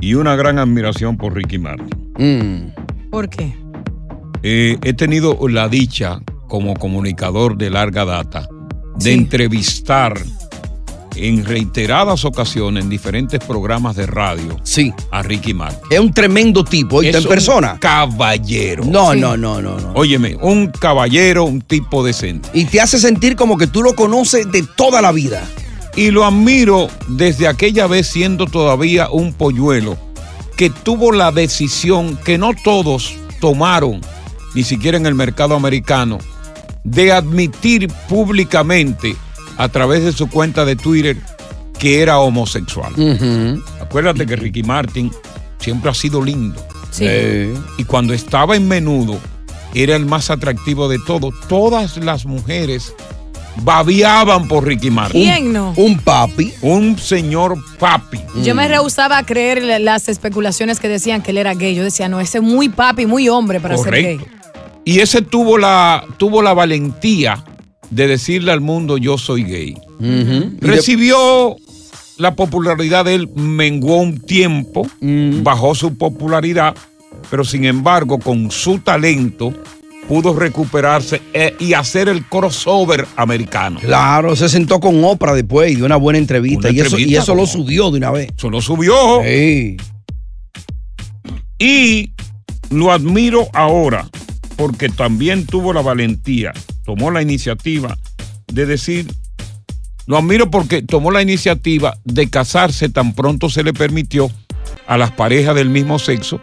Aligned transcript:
y 0.00 0.14
una 0.14 0.36
gran 0.36 0.58
admiración 0.58 1.16
por 1.16 1.34
Ricky 1.34 1.58
Martin. 1.58 2.72
¿Por 3.10 3.28
qué? 3.28 3.54
Eh, 4.42 4.78
he 4.82 4.92
tenido 4.92 5.38
la 5.48 5.68
dicha 5.68 6.20
como 6.48 6.74
comunicador 6.74 7.56
de 7.56 7.70
larga 7.70 8.04
data 8.04 8.48
de 8.98 9.12
entrevistar 9.12 10.14
en 11.16 11.44
reiteradas 11.44 12.24
ocasiones 12.24 12.84
en 12.84 12.90
diferentes 12.90 13.42
programas 13.42 13.96
de 13.96 14.06
radio 14.06 14.56
sí. 14.62 14.92
a 15.10 15.22
Ricky 15.22 15.54
Martin. 15.54 15.80
Es 15.90 15.98
un 15.98 16.12
tremendo 16.12 16.62
tipo, 16.62 17.02
¿y 17.02 17.08
Es 17.08 17.16
en 17.16 17.22
un 17.22 17.28
persona? 17.28 17.78
Caballero. 17.80 18.84
No, 18.84 19.14
no, 19.14 19.36
no, 19.36 19.60
no, 19.62 19.78
no. 19.78 19.92
Óyeme, 19.94 20.36
un 20.36 20.68
caballero, 20.68 21.44
un 21.44 21.62
tipo 21.62 22.04
decente. 22.04 22.50
Y 22.52 22.66
te 22.66 22.80
hace 22.80 22.98
sentir 22.98 23.36
como 23.36 23.56
que 23.56 23.66
tú 23.66 23.82
lo 23.82 23.94
conoces 23.94 24.50
de 24.52 24.62
toda 24.76 25.00
la 25.00 25.12
vida. 25.12 25.42
Y 25.96 26.10
lo 26.10 26.24
admiro 26.24 26.88
desde 27.08 27.48
aquella 27.48 27.86
vez 27.86 28.06
siendo 28.06 28.46
todavía 28.46 29.08
un 29.10 29.32
polluelo 29.32 29.96
que 30.56 30.70
tuvo 30.70 31.12
la 31.12 31.32
decisión 31.32 32.16
que 32.18 32.38
no 32.38 32.52
todos 32.64 33.16
tomaron, 33.40 34.00
ni 34.54 34.62
siquiera 34.62 34.96
en 34.96 35.06
el 35.06 35.14
mercado 35.14 35.54
americano, 35.54 36.18
de 36.84 37.12
admitir 37.12 37.88
públicamente 38.08 39.16
a 39.56 39.68
través 39.68 40.04
de 40.04 40.12
su 40.12 40.28
cuenta 40.28 40.64
de 40.64 40.76
Twitter 40.76 41.16
que 41.78 42.00
era 42.00 42.18
homosexual. 42.18 42.92
Acuérdate 43.80 44.26
que 44.26 44.36
Ricky 44.36 44.62
Martin 44.62 45.10
siempre 45.58 45.90
ha 45.90 45.94
sido 45.94 46.22
lindo. 46.22 46.60
Sí. 46.90 47.04
Eh, 47.06 47.54
y 47.76 47.84
cuando 47.84 48.14
estaba 48.14 48.56
en 48.56 48.66
menudo, 48.68 49.18
era 49.74 49.96
el 49.96 50.06
más 50.06 50.30
atractivo 50.30 50.88
de 50.88 50.98
todos. 51.06 51.34
Todas 51.48 51.98
las 51.98 52.24
mujeres 52.24 52.94
babiaban 53.62 54.48
por 54.48 54.64
Ricky 54.66 54.90
Martin. 54.90 55.20
¿Quién 55.22 55.52
no? 55.52 55.72
Un 55.76 55.98
papi. 55.98 56.52
Un 56.62 56.98
señor 56.98 57.56
papi. 57.78 58.20
Yo 58.42 58.54
me 58.54 58.68
rehusaba 58.68 59.18
a 59.18 59.26
creer 59.26 59.62
la- 59.62 59.78
las 59.78 60.08
especulaciones 60.08 60.78
que 60.80 60.88
decían 60.88 61.22
que 61.22 61.30
él 61.32 61.38
era 61.38 61.54
gay. 61.54 61.74
Yo 61.74 61.82
decía, 61.84 62.08
no, 62.08 62.20
ese 62.20 62.38
es 62.38 62.44
muy 62.44 62.68
papi, 62.68 63.06
muy 63.06 63.28
hombre 63.28 63.60
para 63.60 63.76
ser 63.76 63.84
Correcto. 63.86 64.24
gay. 64.24 64.32
Y 64.84 65.00
ese 65.00 65.22
tuvo 65.22 65.58
la, 65.58 66.04
tuvo 66.16 66.42
la 66.42 66.54
valentía 66.54 67.42
de 67.90 68.06
decirle 68.06 68.52
al 68.52 68.60
mundo 68.60 68.98
yo 68.98 69.18
soy 69.18 69.42
gay. 69.44 69.76
Recibió 70.60 71.56
la 72.18 72.34
popularidad 72.34 73.04
de 73.04 73.14
él, 73.14 73.28
menguó 73.34 73.98
un 73.98 74.18
tiempo, 74.20 74.86
bajó 75.00 75.74
su 75.74 75.96
popularidad, 75.96 76.74
pero 77.30 77.44
sin 77.44 77.64
embargo 77.64 78.18
con 78.18 78.50
su 78.50 78.78
talento 78.78 79.52
pudo 80.08 80.34
recuperarse 80.34 81.20
eh, 81.32 81.54
y 81.58 81.74
hacer 81.74 82.08
el 82.08 82.24
crossover 82.24 83.06
americano. 83.16 83.80
Claro, 83.80 84.36
se 84.36 84.48
sentó 84.48 84.80
con 84.80 85.02
Oprah 85.04 85.34
después 85.34 85.70
y 85.72 85.76
dio 85.76 85.86
una 85.86 85.96
buena 85.96 86.18
entrevista. 86.18 86.68
Una 86.68 86.76
y, 86.76 86.80
eso, 86.80 86.98
y 86.98 87.16
eso 87.16 87.34
lo 87.34 87.46
subió 87.46 87.90
de 87.90 87.98
una 87.98 88.10
vez. 88.10 88.28
Eso 88.36 88.50
lo 88.50 88.60
subió. 88.60 89.22
Sí. 89.22 89.76
Y 91.58 92.12
lo 92.70 92.92
admiro 92.92 93.48
ahora 93.52 94.08
porque 94.56 94.88
también 94.88 95.46
tuvo 95.46 95.72
la 95.72 95.82
valentía, 95.82 96.52
tomó 96.84 97.10
la 97.10 97.22
iniciativa 97.22 97.96
de 98.46 98.66
decir, 98.66 99.06
lo 100.06 100.16
admiro 100.16 100.50
porque 100.50 100.82
tomó 100.82 101.10
la 101.10 101.22
iniciativa 101.22 101.96
de 102.04 102.28
casarse 102.30 102.88
tan 102.88 103.14
pronto 103.14 103.50
se 103.50 103.62
le 103.62 103.72
permitió 103.72 104.30
a 104.86 104.96
las 104.96 105.10
parejas 105.10 105.54
del 105.54 105.68
mismo 105.68 105.98
sexo 105.98 106.40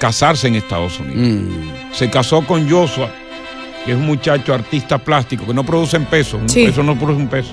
casarse 0.00 0.48
en 0.48 0.54
Estados 0.56 0.98
Unidos. 0.98 1.46
Se 1.92 2.08
casó 2.10 2.40
con 2.46 2.68
Joshua, 2.68 3.10
que 3.84 3.92
es 3.92 3.96
un 3.98 4.06
muchacho 4.06 4.54
artista 4.54 4.96
plástico 4.98 5.46
que 5.46 5.54
no 5.54 5.64
produce 5.64 5.96
en 5.98 6.06
pesos, 6.06 6.40
Sí. 6.46 6.64
eso 6.64 6.82
no 6.82 6.98
produce 6.98 7.20
un 7.20 7.28
peso. 7.28 7.52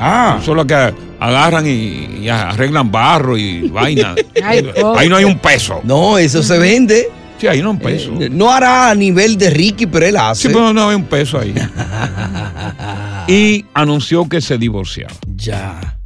Ah. 0.00 0.38
Solo 0.44 0.66
que 0.66 0.74
agarran 1.20 1.66
y, 1.66 2.20
y 2.22 2.28
arreglan 2.28 2.90
barro 2.90 3.36
y 3.36 3.68
vaina. 3.68 4.14
Ay. 4.42 4.64
Ahí 4.96 5.08
no 5.08 5.16
hay 5.16 5.24
un 5.24 5.38
peso. 5.38 5.80
No, 5.84 6.16
eso 6.18 6.42
se 6.42 6.56
vende. 6.58 7.08
Sí, 7.38 7.48
ahí 7.48 7.60
no 7.60 7.70
hay 7.70 7.74
un 7.74 7.80
peso. 7.80 8.12
Eh, 8.20 8.28
no 8.30 8.50
hará 8.52 8.90
a 8.90 8.94
nivel 8.94 9.36
de 9.36 9.50
Ricky, 9.50 9.86
pero 9.86 10.06
él 10.06 10.16
hace. 10.16 10.42
Sí, 10.42 10.48
pero 10.54 10.72
no 10.72 10.88
hay 10.88 10.94
un 10.94 11.04
peso 11.04 11.40
ahí. 11.40 11.52
y 13.26 13.64
anunció 13.74 14.28
que 14.28 14.40
se 14.40 14.56
divorciaba. 14.58 15.12
Ya. 15.36 15.98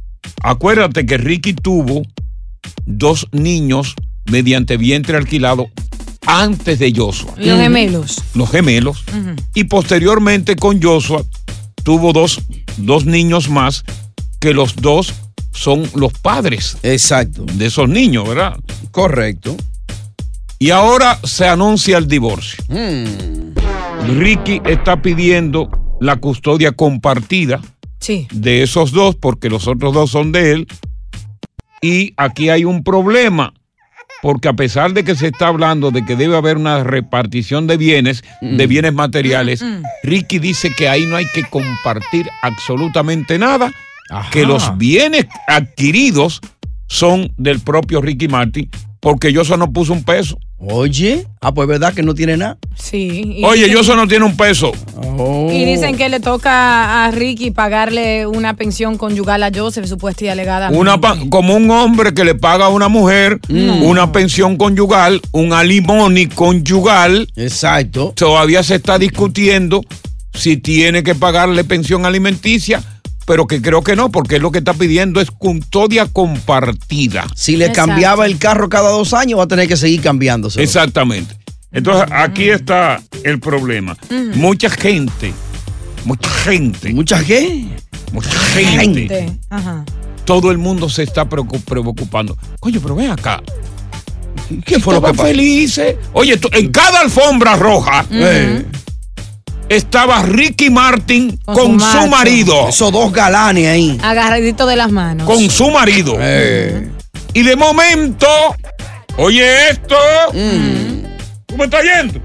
Acuérdate 0.43 1.05
que 1.05 1.17
Ricky 1.17 1.53
tuvo 1.53 2.03
dos 2.85 3.27
niños 3.31 3.95
mediante 4.31 4.77
vientre 4.77 5.17
alquilado 5.17 5.67
antes 6.25 6.79
de 6.79 6.93
Joshua. 6.95 7.33
Los 7.37 7.59
gemelos. 7.59 8.23
Los 8.35 8.49
gemelos. 8.51 9.03
Y 9.53 9.65
posteriormente 9.65 10.55
con 10.55 10.81
Joshua 10.81 11.23
tuvo 11.83 12.11
dos, 12.13 12.41
dos 12.77 13.05
niños 13.05 13.49
más 13.49 13.83
que 14.39 14.53
los 14.53 14.75
dos 14.75 15.13
son 15.53 15.89
los 15.95 16.13
padres. 16.13 16.77
Exacto. 16.83 17.45
De 17.53 17.65
esos 17.67 17.87
niños, 17.89 18.27
¿verdad? 18.27 18.57
Correcto. 18.91 19.55
Y 20.59 20.71
ahora 20.71 21.19
se 21.23 21.47
anuncia 21.47 21.97
el 21.97 22.07
divorcio. 22.07 22.63
Mm. 22.67 24.17
Ricky 24.19 24.61
está 24.65 25.01
pidiendo 25.01 25.69
la 25.99 26.17
custodia 26.17 26.71
compartida 26.71 27.59
Sí. 27.99 28.27
de 28.31 28.61
esos 28.63 28.91
dos 28.91 29.15
porque 29.15 29.49
los 29.49 29.67
otros 29.67 29.93
dos 29.93 30.11
son 30.11 30.31
de 30.31 30.51
él. 30.51 30.67
Y 31.81 32.13
aquí 32.17 32.49
hay 32.49 32.65
un 32.65 32.83
problema, 32.83 33.53
porque 34.21 34.47
a 34.47 34.53
pesar 34.53 34.93
de 34.93 35.03
que 35.03 35.15
se 35.15 35.27
está 35.27 35.47
hablando 35.47 35.91
de 35.91 36.05
que 36.05 36.15
debe 36.15 36.35
haber 36.35 36.57
una 36.57 36.83
repartición 36.83 37.67
de 37.67 37.77
bienes, 37.77 38.23
de 38.41 38.67
bienes 38.67 38.93
materiales, 38.93 39.63
Ricky 40.03 40.39
dice 40.39 40.71
que 40.75 40.89
ahí 40.89 41.05
no 41.05 41.15
hay 41.15 41.25
que 41.33 41.43
compartir 41.43 42.27
absolutamente 42.41 43.37
nada, 43.37 43.71
que 44.31 44.45
los 44.45 44.77
bienes 44.77 45.27
adquiridos 45.47 46.41
son 46.87 47.33
del 47.37 47.59
propio 47.59 48.01
Ricky 48.01 48.27
Martin, 48.27 48.69
porque 48.99 49.31
yo 49.33 49.41
no 49.57 49.71
puso 49.71 49.93
un 49.93 50.03
peso. 50.03 50.37
Oye, 50.59 51.27
ah, 51.39 51.53
pues 51.53 51.67
verdad 51.67 51.93
que 51.93 52.01
no 52.01 52.15
tiene 52.15 52.35
nada. 52.35 52.57
Sí. 52.75 53.41
Oye, 53.45 53.65
dicen- 53.65 53.73
yo 53.73 53.79
eso 53.81 53.95
no 53.95 54.07
tiene 54.07 54.25
un 54.25 54.35
peso. 54.35 54.71
Oh. 54.95 55.49
Y 55.51 55.65
dicen 55.65 55.95
que 55.97 56.09
le 56.09 56.19
toca 56.19 57.05
a 57.05 57.11
Ricky 57.11 57.51
pagarle 57.51 58.25
una 58.25 58.55
pensión 58.55 58.97
conyugal 58.97 59.43
a 59.43 59.51
Joseph, 59.53 59.85
supuesta 59.85 60.25
y. 60.25 60.69
Una 60.71 60.99
pa- 60.99 61.17
como 61.29 61.55
un 61.55 61.69
hombre 61.69 62.13
que 62.15 62.23
le 62.25 62.33
paga 62.33 62.65
a 62.65 62.69
una 62.69 62.87
mujer 62.87 63.39
una 63.49 64.11
pensión 64.11 64.57
conyugal, 64.57 65.21
un 65.31 65.53
alimony 65.53 66.25
conyugal. 66.33 67.27
Exacto. 67.35 68.13
Todavía 68.15 68.63
se 68.63 68.75
está 68.75 68.97
discutiendo 68.97 69.81
si 70.33 70.57
tiene 70.57 71.03
que 71.03 71.13
pagarle 71.15 71.63
pensión 71.63 72.05
alimenticia, 72.05 72.81
pero 73.27 73.45
que 73.45 73.61
creo 73.61 73.83
que 73.83 73.97
no, 73.97 74.09
porque 74.09 74.37
es 74.37 74.41
lo 74.41 74.51
que 74.53 74.59
está 74.59 74.73
pidiendo 74.73 75.19
es 75.19 75.29
custodia 75.31 76.05
compartida. 76.05 77.27
Si 77.35 77.57
le 77.57 77.65
Exacto. 77.65 77.87
cambiaba 77.91 78.25
el 78.25 78.37
carro 78.39 78.69
cada 78.69 78.89
dos 78.89 79.13
años, 79.13 79.37
va 79.37 79.43
a 79.43 79.47
tener 79.47 79.67
que 79.67 79.75
seguir 79.75 80.01
cambiándose. 80.01 80.63
Exactamente. 80.63 81.35
Entonces, 81.73 82.07
aquí 82.11 82.49
está 82.49 83.01
el 83.25 83.39
problema. 83.41 83.97
Mucha 84.33 84.69
gente, 84.69 85.33
mucha 86.05 86.29
gente, 86.29 86.93
¿Mucha 86.93 87.21
qué? 87.21 87.67
mucha 88.13 88.29
gente, 88.31 89.07
Gente. 89.09 89.39
Ajá. 89.49 89.83
todo 90.23 90.49
el 90.51 90.57
mundo 90.57 90.87
se 90.87 91.03
está 91.03 91.27
preocu- 91.27 91.61
preocupando. 91.65 92.37
Coño, 92.61 92.79
pero 92.81 92.95
ven 92.95 93.11
acá. 93.11 93.43
¿Qué 94.65 94.79
fue 94.79 94.93
lo 94.93 95.01
que 95.01 95.13
felices. 95.13 95.97
Oye, 96.13 96.37
tú- 96.37 96.49
en 96.53 96.71
cada 96.71 97.01
alfombra 97.01 97.57
roja 97.57 98.05
Eh, 98.09 98.63
estaba 99.69 100.21
Ricky 100.23 100.69
Martin 100.69 101.37
Con 101.45 101.55
con, 101.55 101.65
su 101.79 101.85
macho. 101.85 102.07
marido. 102.07 102.69
Esos 102.69 102.91
dos 102.91 103.11
galanes 103.11 103.67
ahí. 103.67 103.97
Agarradito 104.01 104.65
de 104.65 104.75
las 104.75 104.91
manos. 104.91 105.27
Con 105.27 105.49
su 105.49 105.69
marido. 105.71 106.15
Eh, 106.19 106.89
Y 107.33 107.43
de 107.43 107.55
momento, 107.55 108.27
oye 109.17 109.69
esto. 109.71 109.95
¿Cómo 111.49 111.63
está 111.63 111.79
yendo? 111.81 112.19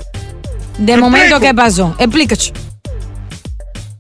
de 0.78 0.96
momento, 0.96 1.36
explico. 1.36 1.40
¿qué 1.40 1.54
pasó? 1.54 1.94
Explícate. 1.98 2.52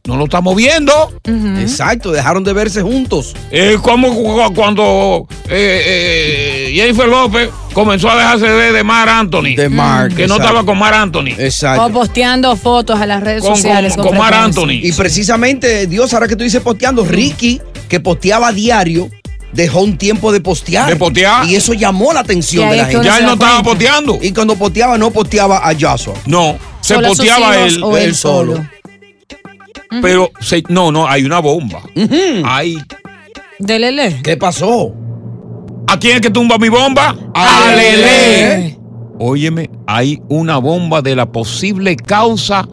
No 0.04 0.16
lo 0.16 0.24
estamos 0.24 0.56
viendo. 0.56 1.12
Exacto, 1.60 2.10
dejaron 2.10 2.42
de 2.42 2.52
verse 2.52 2.82
juntos. 2.82 3.34
Es 3.52 3.78
como 3.80 4.12
cu- 4.12 4.52
cuando 4.54 5.28
eh, 5.48 5.82
eh, 5.86 6.72
Jennifer 6.74 7.06
López 7.06 7.50
comenzó 7.72 8.10
a 8.10 8.16
dejarse 8.16 8.44
ver 8.48 8.72
de 8.72 8.84
Mar 8.84 9.08
Anthony. 9.08 9.54
De 9.56 9.68
Mark. 9.68 10.10
que 10.14 10.26
no 10.26 10.34
exacto. 10.34 10.42
estaba 10.42 10.64
con 10.64 10.78
Mar 10.78 10.94
Anthony. 10.94 11.28
Exacto. 11.38 11.84
O 11.86 11.90
posteando 11.90 12.54
fotos 12.56 13.00
a 13.00 13.06
las 13.06 13.22
redes 13.22 13.42
Con, 13.42 13.56
sociales. 13.56 13.94
con- 13.94 14.02
con 14.04 14.10
con 14.16 14.18
Mar. 14.18 14.34
Anthony. 14.34 14.80
Y 14.82 14.92
precisamente, 14.92 15.86
Dios, 15.86 16.12
ahora 16.14 16.28
que 16.28 16.36
tú 16.36 16.44
dices 16.44 16.60
posteando, 16.60 17.04
Ricky, 17.04 17.60
que 17.88 18.00
posteaba 18.00 18.52
diario, 18.52 19.08
dejó 19.52 19.80
un 19.82 19.98
tiempo 19.98 20.32
de 20.32 20.40
postear. 20.40 20.88
De 20.88 20.96
postear. 20.96 21.46
Y 21.46 21.54
eso 21.56 21.74
llamó 21.74 22.12
la 22.12 22.20
atención 22.20 22.68
de 22.70 22.76
la 22.76 22.86
gente. 22.86 23.04
ya 23.06 23.18
él 23.18 23.26
no 23.26 23.32
estaba 23.34 23.62
posteando. 23.62 24.18
Y 24.22 24.32
cuando 24.32 24.56
posteaba, 24.56 24.96
no 24.98 25.10
posteaba 25.10 25.58
a 25.68 25.74
Joshua. 25.78 26.14
No, 26.26 26.56
se 26.80 26.94
Solo 26.94 27.08
posteaba 27.08 27.58
él. 27.58 27.82
o 27.82 27.96
él 27.96 28.04
él 28.04 28.14
solo. 28.14 28.54
solo. 28.56 28.68
Pero 30.00 30.30
se- 30.40 30.62
no, 30.68 30.90
no, 30.90 31.06
hay 31.06 31.24
una 31.24 31.38
bomba. 31.40 31.82
Hay. 32.44 32.78
De 33.58 33.78
Lele. 33.78 34.20
¿Qué 34.24 34.36
pasó? 34.36 34.94
¿A 35.92 35.98
quién 35.98 36.14
es 36.16 36.20
que 36.22 36.30
tumba 36.30 36.56
mi 36.56 36.70
bomba? 36.70 37.14
A 37.34 37.70
Lele. 37.76 38.78
Óyeme, 39.18 39.68
hay 39.86 40.22
una 40.30 40.56
bomba 40.56 41.02
de 41.02 41.14
la 41.14 41.26
posible 41.30 41.96
causa 41.96 42.66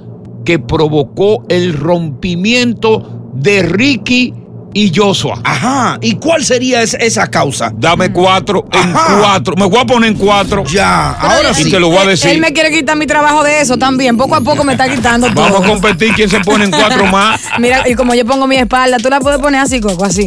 que 0.46 0.58
provocó 0.58 1.44
el 1.50 1.74
rompimiento 1.74 3.30
de 3.34 3.62
Ricky 3.64 4.34
y 4.74 4.92
Joshua. 4.96 5.42
Ajá. 5.44 5.98
¿Y 6.02 6.14
cuál 6.16 6.46
sería 6.46 6.82
es- 6.82 6.94
esa 6.94 7.28
causa? 7.28 7.74
Dame 7.76 8.10
cuatro 8.14 8.66
en 8.72 8.96
Ajá. 8.96 9.18
cuatro. 9.20 9.56
Me 9.58 9.66
voy 9.66 9.80
a 9.82 9.86
poner 9.86 10.12
en 10.12 10.18
cuatro. 10.18 10.64
Ya, 10.64 11.10
ahora 11.12 11.52
Y 11.52 11.56
sí. 11.66 11.70
te 11.72 11.78
lo 11.78 11.90
voy 11.90 11.98
a 11.98 12.04
Él- 12.04 12.08
decir. 12.12 12.32
Él 12.32 12.40
me 12.40 12.54
quiere 12.54 12.72
quitar 12.72 12.96
mi 12.96 13.06
trabajo 13.06 13.44
de 13.44 13.60
eso 13.60 13.78
también. 13.78 14.16
Poco 14.16 14.36
a 14.36 14.42
poco 14.42 14.64
me 14.64 14.72
está 14.74 14.88
quitando 14.88 15.28
todo. 15.34 15.44
Vamos 15.44 15.66
a 15.66 15.68
competir 15.68 16.14
quién 16.16 16.30
se 16.30 16.40
pone 16.40 16.64
en 16.64 16.72
cuatro 16.72 17.06
más. 17.12 17.42
Mira, 17.60 17.84
y 17.90 17.96
como 17.96 18.16
yo 18.16 18.26
pongo 18.26 18.48
mi 18.48 18.56
espalda, 18.56 18.98
tú 18.98 19.10
la 19.10 19.20
puedes 19.20 19.40
poner 19.42 19.60
así, 19.60 19.82
Coco, 19.82 20.06
así. 20.06 20.26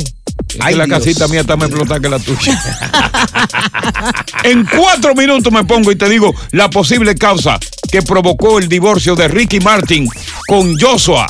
Es 0.55 0.59
Ay, 0.61 0.75
que 0.75 0.79
la 0.79 0.87
Dios. 0.87 0.99
casita 0.99 1.29
mía 1.29 1.41
está 1.41 1.57
más 1.57 1.69
explotada 1.69 2.01
que 2.01 2.09
la 2.09 2.19
tuya. 2.19 2.63
en 4.45 4.67
cuatro 4.67 5.15
minutos 5.15 5.53
me 5.53 5.65
pongo 5.65 5.91
y 5.91 5.97
te 5.97 6.09
digo 6.09 6.35
la 6.53 6.69
posible 6.71 7.15
causa 7.15 7.59
que 7.91 8.03
provocó 8.03 8.59
el 8.59 8.69
divorcio 8.69 9.15
de 9.17 9.29
Ricky 9.29 9.61
Martin 9.61 10.09
con 10.47 10.79
Joshua, 10.79 11.27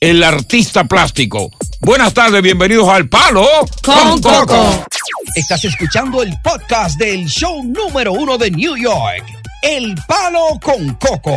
el 0.00 0.22
artista 0.22 0.84
plástico. 0.84 1.50
Buenas 1.80 2.14
tardes, 2.14 2.40
bienvenidos 2.42 2.88
al 2.88 3.08
Palo 3.08 3.46
Con 3.82 4.20
Coco. 4.20 4.84
Estás 5.34 5.64
escuchando 5.64 6.22
el 6.22 6.32
podcast 6.42 6.98
del 6.98 7.26
show 7.26 7.62
número 7.64 8.12
uno 8.12 8.38
de 8.38 8.50
New 8.50 8.76
York, 8.76 9.24
El 9.62 9.94
Palo 10.06 10.58
con 10.62 10.94
Coco. 10.94 11.36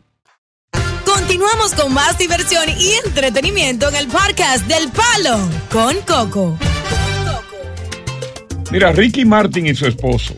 Continuamos 1.41 1.73
con 1.73 1.91
más 1.91 2.19
diversión 2.19 2.65
y 2.79 2.91
entretenimiento 3.03 3.89
en 3.89 3.95
el 3.95 4.05
podcast 4.05 4.67
del 4.67 4.89
Palo 4.89 5.39
con 5.71 5.95
Coco. 6.05 6.55
Mira, 8.71 8.91
Ricky 8.91 9.25
Martin 9.25 9.65
y 9.65 9.73
su 9.73 9.87
esposo 9.87 10.35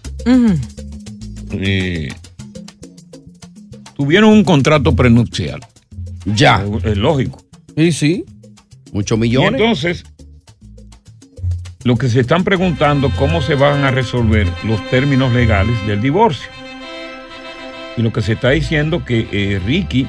eh, 1.52 2.08
tuvieron 3.98 4.30
un 4.30 4.46
contrato 4.46 4.96
prenupcial. 4.96 5.60
Ya. 6.24 6.64
Es 6.86 6.96
lógico. 6.96 7.44
Sí, 7.76 7.92
sí. 7.92 8.26
Muchos 8.94 9.18
Y 9.18 9.22
millones. 9.22 9.60
entonces, 9.60 10.04
lo 11.84 11.98
que 11.98 12.08
se 12.08 12.22
están 12.22 12.46
preguntando 12.46 13.12
cómo 13.18 13.42
se 13.42 13.56
van 13.56 13.84
a 13.84 13.92
resolver 13.92 14.48
los 14.64 14.90
términos 14.90 15.34
legales 15.34 15.86
del 15.86 16.00
divorcio. 16.00 16.48
Y 17.98 18.02
lo 18.02 18.14
que 18.14 18.22
se 18.22 18.34
está 18.34 18.52
diciendo 18.52 19.04
que 19.04 19.28
eh, 19.34 19.60
Ricky 19.66 20.08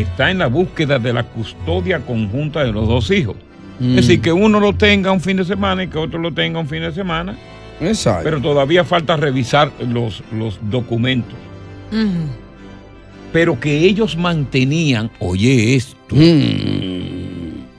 está 0.00 0.30
en 0.30 0.38
la 0.38 0.46
búsqueda 0.46 0.98
de 0.98 1.12
la 1.12 1.24
custodia 1.24 2.00
conjunta 2.00 2.64
de 2.64 2.72
los 2.72 2.88
dos 2.88 3.10
hijos. 3.10 3.36
Mm. 3.78 3.90
Es 3.90 4.06
decir, 4.06 4.20
que 4.20 4.32
uno 4.32 4.60
lo 4.60 4.72
tenga 4.72 5.12
un 5.12 5.20
fin 5.20 5.36
de 5.36 5.44
semana 5.44 5.84
y 5.84 5.88
que 5.88 5.98
otro 5.98 6.18
lo 6.18 6.32
tenga 6.32 6.60
un 6.60 6.68
fin 6.68 6.82
de 6.82 6.92
semana. 6.92 7.36
Exacto. 7.80 8.24
Pero 8.24 8.40
todavía 8.40 8.84
falta 8.84 9.16
revisar 9.16 9.70
los, 9.80 10.22
los 10.32 10.58
documentos. 10.62 11.36
Pero 13.32 13.60
que 13.60 13.84
ellos 13.84 14.16
mantenían, 14.16 15.10
oye 15.20 15.76
esto, 15.76 16.14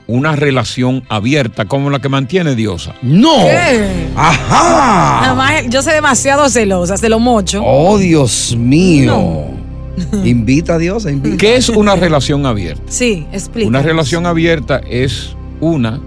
una 0.06 0.34
relación 0.34 1.04
abierta 1.08 1.66
como 1.66 1.90
la 1.90 2.00
que 2.00 2.08
mantiene 2.08 2.54
Diosa. 2.54 2.94
¡No! 3.02 3.44
¿Qué? 3.44 4.08
¡Ajá! 4.16 5.20
Nada 5.22 5.34
más, 5.34 5.68
yo 5.68 5.82
soy 5.82 5.94
demasiado 5.94 6.48
celosa, 6.48 6.96
se 6.96 7.08
lo 7.08 7.18
mocho. 7.18 7.62
¡Oh, 7.64 7.98
Dios 7.98 8.56
mío! 8.56 9.59
Invita 10.24 10.74
a 10.74 10.78
Dios, 10.78 11.04
invita. 11.06 11.36
¿Qué 11.36 11.56
es 11.56 11.68
una 11.68 11.96
relación 11.96 12.46
abierta? 12.46 12.82
Sí, 12.86 13.26
explica. 13.32 13.68
Una 13.68 13.82
relación 13.82 14.26
abierta 14.26 14.80
es 14.88 15.36
una 15.60 16.00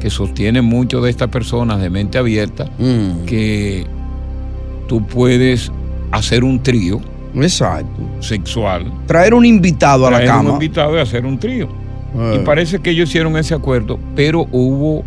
que 0.00 0.10
sostiene 0.10 0.62
mucho 0.62 1.00
de 1.00 1.10
estas 1.10 1.28
personas 1.28 1.80
de 1.80 1.90
mente 1.90 2.18
abierta 2.18 2.66
Mm. 2.78 3.24
que 3.26 3.86
tú 4.86 5.04
puedes 5.06 5.70
hacer 6.12 6.44
un 6.44 6.62
trío 6.62 7.00
Exacto. 7.34 8.00
sexual. 8.20 8.90
Traer 9.06 9.34
un 9.34 9.44
invitado 9.44 10.06
a 10.06 10.10
la 10.10 10.16
traer 10.18 10.30
un 10.32 10.36
cama. 10.38 10.50
invitado 10.52 10.96
y 10.96 11.00
hacer 11.00 11.26
un 11.26 11.38
trío. 11.38 11.68
Eh. 12.16 12.38
Y 12.40 12.44
parece 12.44 12.78
que 12.78 12.90
ellos 12.90 13.08
hicieron 13.10 13.36
ese 13.36 13.54
acuerdo, 13.54 13.98
pero 14.16 14.46
hubo, 14.52 15.04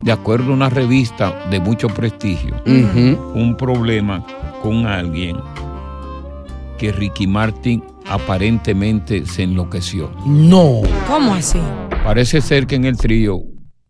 de 0.00 0.12
acuerdo 0.12 0.50
a 0.50 0.54
una 0.54 0.68
revista 0.70 1.32
de 1.50 1.60
mucho 1.60 1.86
prestigio, 1.88 2.54
un 2.66 3.54
problema 3.56 4.24
con 4.62 4.86
alguien 4.86 5.36
que 6.82 6.90
Ricky 6.90 7.28
Martin 7.28 7.80
aparentemente 8.08 9.24
se 9.24 9.44
enloqueció. 9.44 10.10
No. 10.26 10.80
¿Cómo 11.06 11.32
así? 11.34 11.58
Parece 12.02 12.40
ser 12.40 12.66
que 12.66 12.74
en 12.74 12.86
el 12.86 12.96
trío 12.96 13.40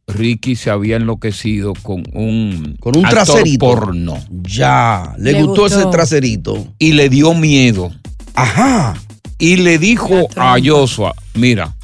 Ricky 0.06 0.56
se 0.56 0.68
había 0.68 0.96
enloquecido 0.96 1.72
con 1.82 2.02
un, 2.12 2.76
Con 2.80 2.98
un 2.98 3.06
actor 3.06 3.24
traserito. 3.24 3.64
porno. 3.64 4.18
Ya, 4.42 5.14
le, 5.16 5.32
Le 5.32 5.42
gustó, 5.42 5.64
ese 5.64 5.86
traserito. 5.86 6.66
Y 6.78 6.92
le 6.92 7.08
dio 7.08 7.32
miedo. 7.32 7.90
Ajá. 8.34 8.92
Y 9.38 9.56
le 9.56 9.78
dijo 9.78 10.28
a. 10.36 10.56
Joshua, 10.62 11.14
mira, 11.34 11.74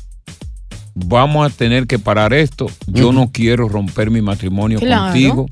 vamos 0.95 1.50
a 1.50 1.57
tener 1.57 1.87
que 1.87 1.99
parar 1.99 2.35
esto. 2.35 2.67
Yo 2.87 3.12
no 3.12 3.31
quiero 3.33 3.67
romper 3.67 4.11
mi 4.11 4.21
matrimonio 4.21 4.79
Claro. 4.79 5.05
contigo. 5.07 5.47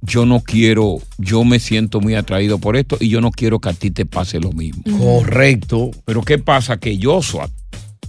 Yo 0.00 0.24
no 0.26 0.40
quiero, 0.40 0.98
yo 1.18 1.44
me 1.44 1.58
siento 1.58 2.00
muy 2.00 2.14
atraído 2.14 2.58
por 2.58 2.76
esto 2.76 2.96
y 3.00 3.08
yo 3.08 3.20
no 3.20 3.30
quiero 3.32 3.58
que 3.58 3.68
a 3.70 3.72
ti 3.72 3.90
te 3.90 4.06
pase 4.06 4.38
lo 4.38 4.52
mismo. 4.52 4.82
Correcto. 4.98 5.90
Pero 6.04 6.22
¿qué 6.22 6.38
pasa? 6.38 6.78
Que 6.78 6.98
Joshua, 7.02 7.50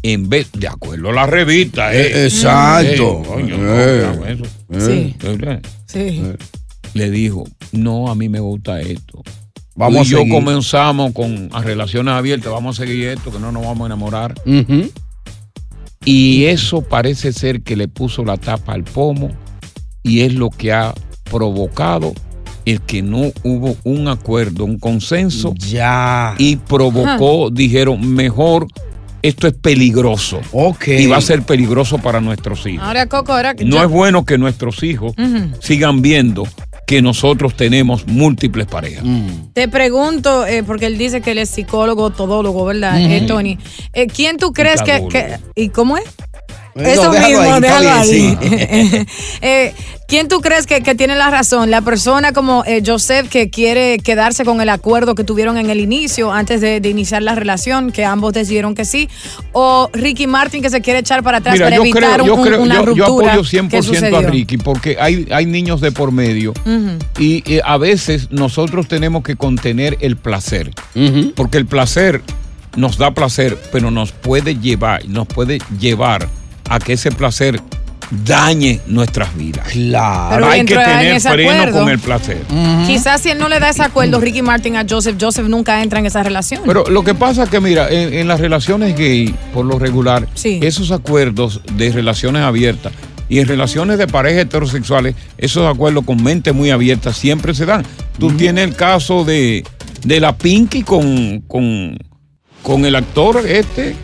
en 0.03 0.29
vez, 0.29 0.49
de 0.53 0.67
acuerdo 0.67 1.09
a 1.09 1.13
la 1.13 1.25
revista, 1.25 1.93
eh, 1.93 2.01
Eh, 2.01 2.23
exacto. 2.25 3.21
eh, 3.23 3.27
coño, 3.27 3.57
no, 3.57 3.71
hago 3.73 4.25
eso. 4.25 4.45
Sí. 4.79 5.15
Sí. 5.87 6.21
Le 6.93 7.09
dijo, 7.09 7.43
no, 7.71 8.09
a 8.09 8.15
mí 8.15 8.29
me 8.29 8.39
gusta 8.39 8.79
esto. 8.81 9.23
Vamos 9.75 9.95
y 9.95 9.99
a 9.99 10.11
yo 10.11 10.17
seguir. 10.19 10.33
comenzamos 10.33 11.11
con 11.13 11.49
a 11.53 11.61
relaciones 11.61 12.13
abiertas, 12.13 12.51
vamos 12.51 12.79
a 12.79 12.85
seguir 12.85 13.07
esto, 13.07 13.31
que 13.31 13.39
no 13.39 13.51
nos 13.51 13.63
vamos 13.63 13.83
a 13.83 13.85
enamorar. 13.87 14.35
Y 16.05 16.45
eso 16.45 16.81
parece 16.81 17.33
ser 17.33 17.61
que 17.61 17.75
le 17.75 17.87
puso 17.87 18.23
la 18.23 18.37
tapa 18.37 18.73
al 18.73 18.83
pomo 18.83 19.29
y 20.03 20.21
es 20.21 20.33
lo 20.33 20.49
que 20.49 20.71
ha 20.71 20.93
provocado 21.29 22.13
el 22.65 22.81
que 22.81 23.01
no 23.01 23.31
hubo 23.43 23.75
un 23.83 24.07
acuerdo, 24.07 24.65
un 24.65 24.77
consenso 24.79 25.53
Ya. 25.57 26.35
y 26.37 26.57
provocó, 26.57 27.49
dijeron, 27.49 28.13
mejor, 28.13 28.67
esto 29.21 29.47
es 29.47 29.53
peligroso 29.53 30.39
Ok. 30.51 30.87
y 30.89 31.07
va 31.07 31.17
a 31.17 31.21
ser 31.21 31.41
peligroso 31.43 31.97
para 31.97 32.21
nuestros 32.21 32.65
hijos. 32.67 32.85
Ahora, 32.85 33.05
Coco, 33.07 33.33
ahora 33.33 33.53
que 33.55 33.65
No 33.65 33.77
yo- 33.77 33.83
es 33.83 33.89
bueno 33.89 34.23
que 34.25 34.37
nuestros 34.37 34.83
hijos 34.83 35.13
sigan 35.61 36.01
viendo 36.01 36.47
que 36.85 37.01
nosotros 37.01 37.53
tenemos 37.55 38.07
múltiples 38.07 38.65
parejas. 38.65 39.03
Mm. 39.05 39.51
Te 39.53 39.67
pregunto, 39.67 40.45
eh, 40.47 40.63
porque 40.63 40.87
él 40.87 40.97
dice 40.97 41.21
que 41.21 41.31
él 41.31 41.37
es 41.39 41.49
psicólogo, 41.49 42.09
todólogo, 42.11 42.65
¿verdad, 42.65 42.99
eh, 42.99 43.21
Tony? 43.27 43.57
Eh, 43.93 44.07
¿Quién 44.07 44.37
tú 44.37 44.53
crees 44.53 44.81
que, 44.81 45.07
que- 45.09 45.37
¿Y 45.55 45.69
cómo 45.69 45.97
es? 45.97 46.05
Eso 46.85 47.03
no, 47.05 47.11
déjalo 47.11 47.39
mismo, 47.39 47.53
ahí, 47.55 47.61
déjalo 47.61 47.81
bien, 47.81 47.93
ahí. 47.93 48.07
sí. 48.09 49.05
Eh, 49.41 49.73
¿Quién 50.07 50.27
tú 50.27 50.41
crees 50.41 50.65
que, 50.65 50.81
que 50.81 50.95
tiene 50.95 51.15
la 51.15 51.29
razón? 51.29 51.69
¿La 51.69 51.81
persona 51.81 52.33
como 52.33 52.63
eh, 52.65 52.81
Joseph 52.83 53.29
que 53.29 53.51
quiere 53.51 53.99
quedarse 53.99 54.43
con 54.43 54.59
el 54.59 54.69
acuerdo 54.69 55.13
que 55.13 55.23
tuvieron 55.23 55.55
en 55.59 55.69
el 55.69 55.79
inicio, 55.79 56.31
antes 56.31 56.61
de, 56.61 56.79
de 56.81 56.89
iniciar 56.89 57.21
la 57.21 57.35
relación, 57.35 57.91
que 57.91 58.05
ambos 58.05 58.33
decidieron 58.33 58.73
que 58.73 58.85
sí? 58.85 59.07
¿O 59.51 59.87
Ricky 59.93 60.25
Martin 60.25 60.63
que 60.63 60.71
se 60.71 60.81
quiere 60.81 60.99
echar 60.99 61.21
para 61.21 61.37
atrás 61.37 61.53
Mira, 61.53 61.67
para 61.67 61.75
yo 61.75 61.81
evitar 61.83 62.13
creo, 62.15 62.25
yo 62.25 62.35
un- 62.35 62.43
creo, 62.43 62.61
una 62.63 62.75
yo, 62.75 62.95
yo 62.95 63.05
ruptura 63.05 63.33
apoyo 63.33 63.47
que 63.47 63.57
100% 63.59 64.17
a? 64.17 64.21
Ricky 64.31 64.57
porque 64.57 64.97
hay, 64.99 65.27
hay 65.31 65.45
niños 65.45 65.79
de 65.79 65.91
por 65.91 66.11
medio 66.11 66.53
y 67.19 67.43
eh, 67.45 67.61
a 67.63 67.77
veces 67.77 68.31
nosotros 68.31 68.87
tenemos 68.87 69.21
que 69.23 69.35
contener 69.35 69.95
el 70.01 70.17
placer, 70.17 70.71
porque 71.35 71.57
el 71.59 71.67
placer 71.67 72.23
nos 72.75 72.97
da 72.97 73.11
placer, 73.13 73.59
pero 73.71 73.91
nos 73.91 74.11
puede 74.11 74.55
llevar, 74.55 75.05
nos 75.07 75.27
puede 75.27 75.59
llevar 75.79 76.27
a 76.69 76.79
que 76.79 76.93
ese 76.93 77.11
placer 77.11 77.59
dañe 78.25 78.79
nuestras 78.87 79.35
vidas. 79.35 79.67
Claro. 79.67 80.35
Pero 80.35 80.49
hay 80.49 80.65
que 80.65 80.73
tener 80.75 81.21
freno 81.21 81.51
acuerdo- 81.51 81.79
con 81.79 81.89
el 81.89 81.99
placer. 81.99 82.41
Quizás 82.87 83.21
si 83.21 83.29
él 83.29 83.37
no 83.37 83.49
le 83.49 83.59
da 83.59 83.69
ese 83.69 83.83
acuerdo 83.83 84.19
Ricky 84.19 84.41
Martin 84.41 84.77
a 84.77 84.85
Joseph, 84.89 85.15
Joseph 85.19 85.47
nunca 85.47 85.83
entra 85.83 85.99
en 85.99 86.07
esa 86.07 86.23
relación. 86.23 86.63
Pero 86.65 86.85
lo 86.89 87.03
que 87.03 87.13
pasa 87.13 87.43
es 87.43 87.49
que, 87.49 87.59
mira, 87.59 87.87
en, 87.89 88.13
en 88.13 88.27
las 88.27 88.39
relaciones 88.39 88.95
gay, 88.97 89.33
por 89.53 89.65
lo 89.65 89.77
regular, 89.77 90.27
Sí. 90.33 90.59
esos 90.63 90.89
acuerdos 90.91 91.61
de 91.73 91.91
relaciones 91.91 92.41
abiertas 92.41 92.93
y 93.29 93.37
en 93.39 93.47
relaciones 93.47 93.99
de 93.99 94.07
parejas 94.07 94.41
heterosexuales, 94.41 95.13
esos 95.37 95.71
acuerdos 95.71 96.03
con 96.03 96.23
mente 96.23 96.51
muy 96.51 96.71
abierta 96.71 97.13
siempre 97.13 97.53
se 97.53 97.67
dan. 97.67 97.85
Tú 98.17 98.31
tienes 98.31 98.63
el 98.63 98.75
caso 98.75 99.23
de, 99.23 99.63
de 100.03 100.19
la 100.19 100.35
Pinky 100.35 100.81
con, 100.81 101.41
con, 101.41 101.95
con 102.63 102.85
el 102.85 102.95
actor 102.95 103.43
este, 103.47 103.95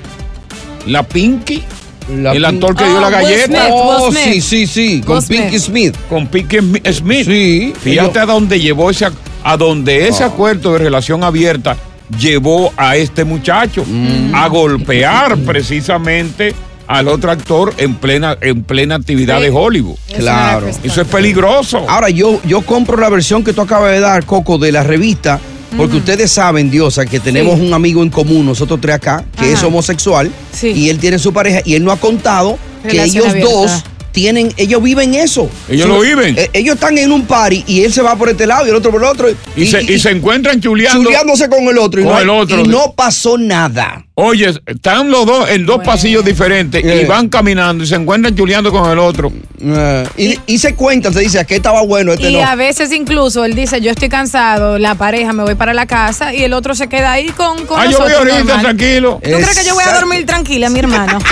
la 0.85 1.01
Pinky. 1.01 1.63
La 2.09 2.33
el 2.33 2.45
actor 2.45 2.75
que 2.75 2.83
dio 2.83 2.99
la 2.99 3.07
Will 3.07 3.15
galleta. 3.15 3.45
Smith, 3.45 3.59
Will 3.59 3.71
Oh, 3.71 4.11
sí, 4.11 4.41
sí, 4.41 4.67
sí. 4.67 5.01
Con 5.05 5.25
Pinky 5.25 5.59
Smith. 5.59 5.95
Con 6.09 6.27
Pinky 6.27 6.57
Smi- 6.57 6.93
Smith. 6.93 7.25
Sí. 7.25 7.73
Fíjate 7.81 8.19
a 8.19 8.25
dónde 8.25 8.59
llevó 8.59 8.89
ese, 8.91 9.07
a 9.43 9.57
donde 9.57 10.07
ese 10.07 10.23
Ah. 10.23 10.27
acuerdo 10.27 10.73
de 10.73 10.79
relación 10.79 11.23
abierta 11.23 11.75
llevó 12.19 12.71
a 12.77 12.95
este 12.95 13.23
muchacho 13.25 13.83
Mm. 13.87 14.35
a 14.35 14.47
golpear 14.47 15.37
precisamente 15.39 16.53
al 16.87 17.07
otro 17.07 17.31
actor 17.31 17.73
en 17.77 17.95
plena, 17.95 18.37
en 18.41 18.63
plena 18.63 18.93
actividad 18.95 19.37
Sí. 19.39 19.45
de 19.45 19.49
Hollywood. 19.49 19.95
Claro. 20.15 20.67
Eso 20.83 21.01
es 21.01 21.07
peligroso. 21.07 21.83
Ahora, 21.89 22.09
yo, 22.11 22.39
yo 22.43 22.61
compro 22.61 22.95
la 22.97 23.09
versión 23.09 23.43
que 23.43 23.53
tú 23.53 23.61
acabas 23.61 23.91
de 23.91 23.99
dar, 23.99 24.23
Coco, 24.25 24.59
de 24.59 24.71
la 24.71 24.83
revista, 24.83 25.39
porque 25.77 25.97
ustedes 25.97 26.31
saben, 26.31 26.69
Diosa, 26.69 27.05
que 27.05 27.19
tenemos 27.19 27.59
Sí. 27.59 27.65
un 27.65 27.73
amigo 27.73 28.01
en 28.03 28.09
común, 28.09 28.45
nosotros 28.45 28.79
tres 28.81 28.95
acá, 28.95 29.23
que 29.37 29.45
Ajá. 29.45 29.53
es 29.53 29.63
homosexual, 29.63 30.31
Sí. 30.53 30.67
y 30.71 30.89
él 30.89 30.99
tiene 30.99 31.19
su 31.19 31.33
pareja, 31.33 31.61
y 31.65 31.75
él 31.75 31.83
no 31.83 31.91
ha 31.91 31.97
contado 31.97 32.57
que 32.83 32.89
Relación 32.89 33.23
ellos 33.25 33.29
abierta. 33.31 33.51
dos 33.51 33.83
tienen, 34.15 34.51
ellos 34.57 34.81
viven 34.81 35.13
eso. 35.13 35.47
Ellos 35.69 35.87
lo 35.87 35.99
viven. 35.99 36.35
eh, 36.39 36.49
ellos 36.53 36.75
están 36.75 36.97
en 36.97 37.11
un 37.11 37.27
party 37.27 37.63
y 37.67 37.83
él 37.83 37.93
se 37.93 38.01
va 38.01 38.15
por 38.15 38.29
este 38.29 38.47
lado 38.47 38.65
y 38.65 38.69
el 38.69 38.75
otro 38.75 38.89
por 38.89 39.01
el 39.03 39.07
otro. 39.09 39.27
y, 39.55 39.67
se, 39.67 39.83
y 39.83 39.99
se 39.99 40.09
encuentran 40.09 40.59
chuleando. 40.61 41.03
chuleándose 41.03 41.49
con 41.49 41.63
el 41.67 41.77
otro. 41.77 41.99
y 42.01 42.03
con 42.05 42.13
no 42.13 42.17
hay- 42.17 42.23
el 42.23 42.29
otro. 42.31 42.61
y 42.61 42.67
no 42.67 42.93
pasó 42.93 43.37
nada. 43.37 44.01
Oye, 44.17 44.53
están 44.65 45.11
los 45.11 45.25
dos 45.25 45.49
en 45.49 45.65
dos 45.65 45.75
Bueno. 45.77 45.91
pasillos 45.91 46.23
diferentes 46.23 46.81
y 46.83 46.87
Eh. 46.87 47.05
van 47.05 47.27
caminando 47.27 47.83
y 47.83 47.87
se 47.87 47.95
encuentran 47.95 48.33
chuleando 48.33 48.71
con 48.71 48.89
el 48.89 48.97
otro. 48.97 49.29
Eh, 49.61 50.07
y, 50.15 50.53
y 50.53 50.57
se 50.57 50.73
cuentan, 50.73 51.13
se 51.13 51.19
dice, 51.19 51.37
aquí 51.39 51.55
estaba 51.55 51.81
bueno, 51.81 52.13
este 52.13 52.29
Y 52.29 52.37
no. 52.37 52.45
a 52.47 52.55
veces 52.55 52.93
incluso 52.93 53.43
él 53.43 53.53
dice, 53.55 53.81
yo 53.81 53.91
estoy 53.91 54.07
cansado, 54.07 54.79
la 54.79 54.95
pareja, 54.95 55.33
me 55.33 55.43
voy 55.43 55.55
para 55.55 55.73
la 55.73 55.85
casa 55.85 56.33
y 56.33 56.43
el 56.43 56.53
otro 56.53 56.73
se 56.75 56.87
queda 56.87 57.11
ahí 57.11 57.27
con, 57.27 57.65
con 57.65 57.77
Ah, 57.77 57.87
yo 57.91 57.99
voy 57.99 58.13
ahorita, 58.13 58.37
normal. 58.37 58.61
tranquilo. 58.61 59.19
¿Tú 59.21 59.29
crees 59.31 59.59
que 59.59 59.65
yo 59.65 59.73
voy 59.73 59.83
a 59.83 59.87
Exacto. 59.87 60.05
dormir 60.07 60.25
tranquila, 60.25 60.69
mi 60.69 60.79
hermano? 60.79 61.19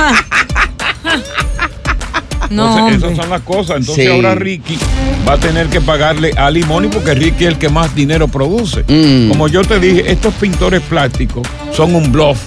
no, 2.50 2.88
Entonces, 2.88 3.04
esas 3.12 3.18
son 3.18 3.30
las 3.30 3.42
cosas. 3.42 3.78
Entonces 3.78 4.06
Sí. 4.06 4.12
ahora 4.12 4.36
Ricky 4.36 4.78
va 5.28 5.34
a 5.34 5.38
tener 5.38 5.68
que 5.68 5.82
pagarle 5.82 6.32
a 6.38 6.50
Limoni 6.52 6.88
porque 6.90 7.14
Ricky 7.14 7.46
es 7.46 7.52
el 7.52 7.58
que 7.58 7.70
más 7.70 7.94
dinero 7.96 8.28
produce. 8.28 8.84
Mm. 8.88 9.30
Como 9.30 9.48
yo 9.48 9.62
te 9.64 9.80
dije, 9.80 10.12
estos 10.12 10.34
pintores 10.36 10.82
plásticos 10.82 11.48
son 11.74 11.96
un 11.96 12.12
bluff. 12.12 12.40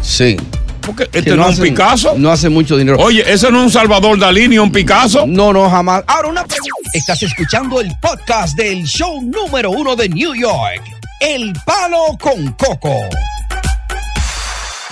Sí. 0.00 0.36
Porque 0.80 1.04
este 1.12 1.36
no, 1.36 1.42
es 1.48 1.58
un 1.58 1.64
hacen- 1.64 1.74
Picasso. 1.74 2.14
No 2.16 2.30
hace 2.32 2.48
mucho 2.48 2.76
dinero. 2.76 2.98
Oye, 2.98 3.22
ese 3.30 3.50
no 3.52 3.58
es 3.60 3.64
un 3.66 3.70
Salvador 3.70 4.18
Dalí 4.18 4.48
ni 4.48 4.58
un 4.58 4.72
Picasso. 4.72 5.24
No, 5.28 5.52
no, 5.52 5.70
jamás. 5.70 6.02
Ahora 6.08 6.28
una 6.28 6.44
pregunta. 6.44 6.90
Estás 6.92 7.22
escuchando 7.22 7.80
el 7.80 7.92
podcast 8.00 8.56
del 8.56 8.82
show 8.84 9.22
número 9.22 9.70
uno 9.70 9.94
de 9.94 10.08
New 10.08 10.34
York. 10.34 10.82
El 11.20 11.52
palo 11.64 12.18
con 12.20 12.50
coco. 12.52 12.96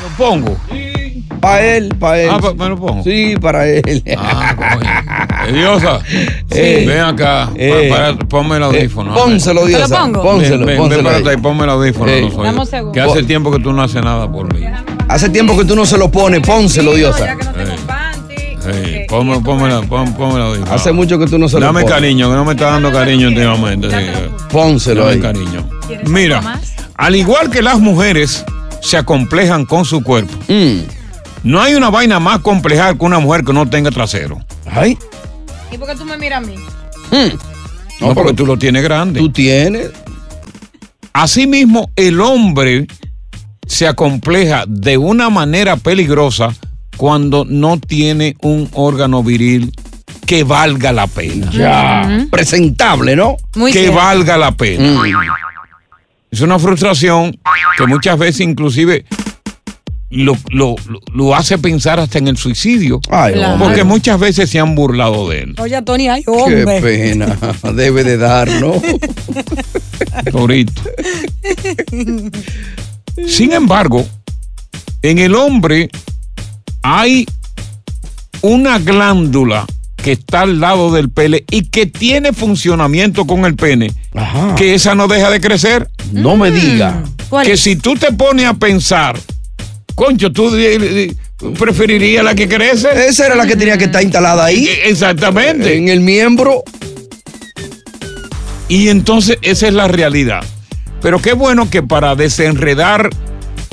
Lo 0.01 0.09
pongo. 0.17 0.57
Para 1.41 1.67
él, 1.77 1.95
para 1.99 2.21
él. 2.21 2.31
Ah, 2.33 2.39
pa- 2.39 2.55
me 2.55 2.69
lo 2.69 2.77
pongo. 2.79 3.03
Sí, 3.03 3.35
para 3.41 3.67
él. 3.67 4.03
Ah, 4.17 4.55
coño. 4.57 5.59
Diosa, 5.59 6.01
Eh. 6.51 6.85
ven 6.87 7.01
acá. 7.01 7.49
Eh. 7.57 7.89
Pa- 7.91 7.97
para- 7.97 8.17
ponme 8.19 8.57
el 8.57 8.63
audífono. 8.65 9.13
Eh, 9.13 9.19
pónselo, 9.19 9.63
¿Te 9.67 9.73
lo 9.73 9.79
Diosa. 9.79 9.99
pongo? 10.01 10.23
Pónselo, 10.23 10.59
ven, 10.59 10.67
ven, 10.67 10.77
pónselo 10.79 11.03
ven, 11.03 11.07
ahí. 11.07 11.23
para 11.23 11.31
acá 11.33 11.39
y 11.39 11.43
ponme 11.43 11.65
el 11.65 11.71
audífono. 11.71 12.11
Eh. 12.11 12.31
segundo. 12.67 12.93
Que 12.93 13.01
hace 13.01 13.23
tiempo 13.23 13.51
que 13.51 13.59
tú 13.61 13.73
no 13.73 13.83
haces 13.83 14.03
nada 14.03 14.31
por 14.31 14.53
mí. 14.53 14.65
Hace 15.09 15.29
tiempo 15.31 15.57
que 15.57 15.65
tú 15.65 15.75
no 15.75 15.87
se 15.87 15.99
lo 15.99 16.11
pones, 16.11 16.41
pónselo, 16.41 16.95
Diosa. 16.95 17.35
No 17.35 17.41
pon- 19.09 19.43
ponme 19.43 19.67
el 20.37 20.43
audífono. 20.43 20.73
Hace 20.73 20.93
mucho 20.93 21.19
que 21.19 21.27
tú 21.27 21.39
no 21.39 21.49
se 21.49 21.59
lo 21.59 21.67
Dame 21.67 21.85
cariño, 21.85 22.29
que 22.31 22.37
no 22.37 22.45
me 22.45 22.53
está 22.53 22.67
dando 22.71 22.93
cariño 22.93 23.29
últimamente. 23.29 23.91
sí. 23.91 23.97
Pónselo 24.53 25.03
Dame 25.03 25.15
ahí. 25.15 25.21
cariño. 25.21 25.69
¿Quieres 25.87 26.09
Mira, 26.09 26.61
al 26.97 27.17
igual 27.17 27.51
que 27.51 27.63
las 27.63 27.81
mujeres 27.81 28.45
se 28.83 28.97
acomplejan 28.97 29.65
con 29.67 29.85
su 29.85 30.03
cuerpo, 30.03 30.33
Mm. 30.49 30.79
No 31.43 31.61
hay 31.61 31.75
una 31.75 31.91
vaina 31.91 32.21
más 32.21 32.41
compleja 32.41 32.95
que 32.95 33.05
una 33.05 33.19
mujer 33.19 33.45
que 33.45 33.53
no 33.53 33.69
tenga 33.69 33.91
trasero. 33.91 34.39
Ay. 34.67 34.99
¿Y 35.73 35.79
por 35.79 35.89
qué 35.89 35.95
tú 35.97 36.05
me 36.05 36.17
miras 36.19 36.43
a 36.43 36.47
mí? 36.47 36.55
Mm. 37.11 37.37
No, 38.01 38.09
No, 38.09 38.15
porque 38.15 38.33
tú 38.35 38.47
lo 38.47 38.57
tienes 38.59 38.83
grande. 38.83 39.21
tú 39.21 39.31
tienes. 39.31 39.91
Asimismo, 41.13 41.91
el 41.97 42.21
hombre 42.21 42.87
se 43.67 43.87
acompleja 43.87 44.65
de 44.67 44.97
una 44.99 45.29
manera 45.31 45.77
peligrosa 45.77 46.55
cuando 46.97 47.45
no 47.45 47.79
tiene 47.79 48.37
un 48.43 48.69
órgano 48.73 49.23
viril 49.23 49.73
que 50.27 50.45
valga 50.45 50.93
la 50.93 51.07
pena. 51.07 51.51
Ya. 51.51 52.27
Presentable, 52.31 53.17
¿no? 53.17 53.37
Muy 53.57 53.73
que 53.73 53.81
cierto. 53.81 53.97
valga 53.99 54.37
la 54.37 54.53
pena. 54.53 55.01
Mm. 55.01 55.21
Es 56.31 56.41
una 56.43 56.59
frustración 56.61 57.37
que 57.77 57.87
muchas 57.87 58.17
veces 58.19 58.43
inclusive 58.43 59.05
lo, 60.11 60.37
lo- 60.51 60.75
lo- 61.15 61.35
hace 61.35 61.57
pensar 61.59 62.01
hasta 62.01 62.19
en 62.19 62.29
el 62.29 62.37
suicidio. 62.37 63.01
Ay, 63.11 63.35
Claro. 63.35 63.53
hombre. 63.55 63.69
Porque 63.69 63.85
muchas 63.85 64.19
veces 64.19 64.51
se 64.51 64.59
han 64.59 64.75
burlado 64.75 65.29
de 65.29 65.43
él. 65.43 65.55
Oye, 65.59 65.81
Tony, 65.83 66.09
ay, 66.09 66.25
Qué 66.25 66.31
hombre. 66.31 66.81
pena. 66.81 67.37
Debe 67.75 68.03
de 68.05 68.17
dar, 68.19 68.49
¿no? 68.61 68.75
Ahorita. 70.35 70.83
Sin 73.27 73.53
embargo, 73.53 74.07
en 75.03 75.19
el 75.19 75.35
hombre 75.35 75.89
hay 76.83 77.27
una 78.43 78.79
glándula 78.79 79.67
que 79.97 80.13
está 80.13 80.43
al 80.43 80.61
lado 80.61 80.91
del 80.93 81.11
pene 81.11 81.45
y 81.51 81.65
que 81.65 81.85
tiene 81.87 82.33
funcionamiento 82.33 83.27
con 83.27 83.45
el 83.45 83.55
pene, 83.55 83.93
Ajá. 84.15 84.55
que 84.55 84.75
esa 84.75 84.95
no 84.95 85.09
deja 85.09 85.29
de 85.31 85.41
crecer. 85.41 85.91
No 86.13 86.37
me 86.37 86.51
diga. 86.51 87.03
¿Cuál 87.29 87.47
Que 87.47 87.53
es? 87.53 87.61
si 87.61 87.77
tú 87.77 87.95
te 87.97 88.11
pones 88.13 88.47
a 88.47 88.55
pensar, 88.55 89.19
concho, 90.05 90.33
tú 90.33 90.51
preferirías 91.59 92.25
la 92.25 92.35
que 92.35 92.49
crece. 92.49 92.89
Esa 93.07 93.27
era 93.27 93.35
la 93.35 93.47
que 93.47 93.55
tenía 93.57 93.77
que 93.77 93.85
estar 93.85 94.03
instalada 94.03 94.47
ahí. 94.47 94.67
Eh, 94.67 94.83
Exactamente. 94.87 95.77
En 95.77 95.89
el 95.89 96.01
miembro. 96.01 96.63
Y 98.69 98.89
entonces 98.89 99.37
esa 99.43 99.69
es 99.69 99.75
la 99.75 99.89
realidad. 99.89 100.43
Pero 101.03 101.21
qué 101.21 101.33
bueno 101.33 101.69
que 101.69 101.83
para 101.83 102.15
desenredar 102.15 103.11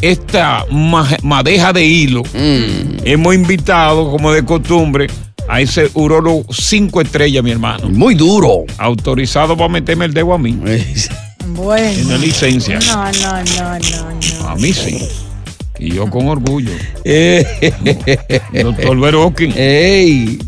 esta 0.01 0.65
ma- 0.71 1.17
madeja 1.23 1.71
de 1.73 1.85
hilo, 1.85 2.23
Mm. 2.33 2.97
hemos 3.05 3.35
invitado, 3.35 4.09
como 4.11 4.31
de 4.31 4.43
costumbre, 4.43 5.07
a 5.49 5.61
ese 5.61 5.89
urólogo 5.93 6.45
cinco 6.51 6.99
estrellas, 7.01 7.41
mi 7.43 7.51
hermano. 7.51 7.89
Muy 7.89 8.15
duro. 8.15 8.65
Autorizado 8.77 9.55
para 9.55 9.69
meterme 9.69 10.05
el 10.05 10.13
dedo 10.13 10.33
a 10.33 10.37
mí. 10.37 10.57
Bueno. 11.49 11.89
Tiene 11.95 12.17
licencia. 12.19 12.77
No, 12.79 13.05
no, 13.05 13.43
no, 13.43 13.79
no, 13.79 14.39
no. 14.41 14.47
A 14.49 14.55
mí 14.57 14.73
sí. 14.73 14.99
Y 15.79 15.93
yo 15.93 16.09
con 16.09 16.27
orgullo. 16.27 16.71
Eh, 17.03 17.45
Doctor 18.53 18.99
Berokin. 18.99 19.53
Ey. 19.55 20.39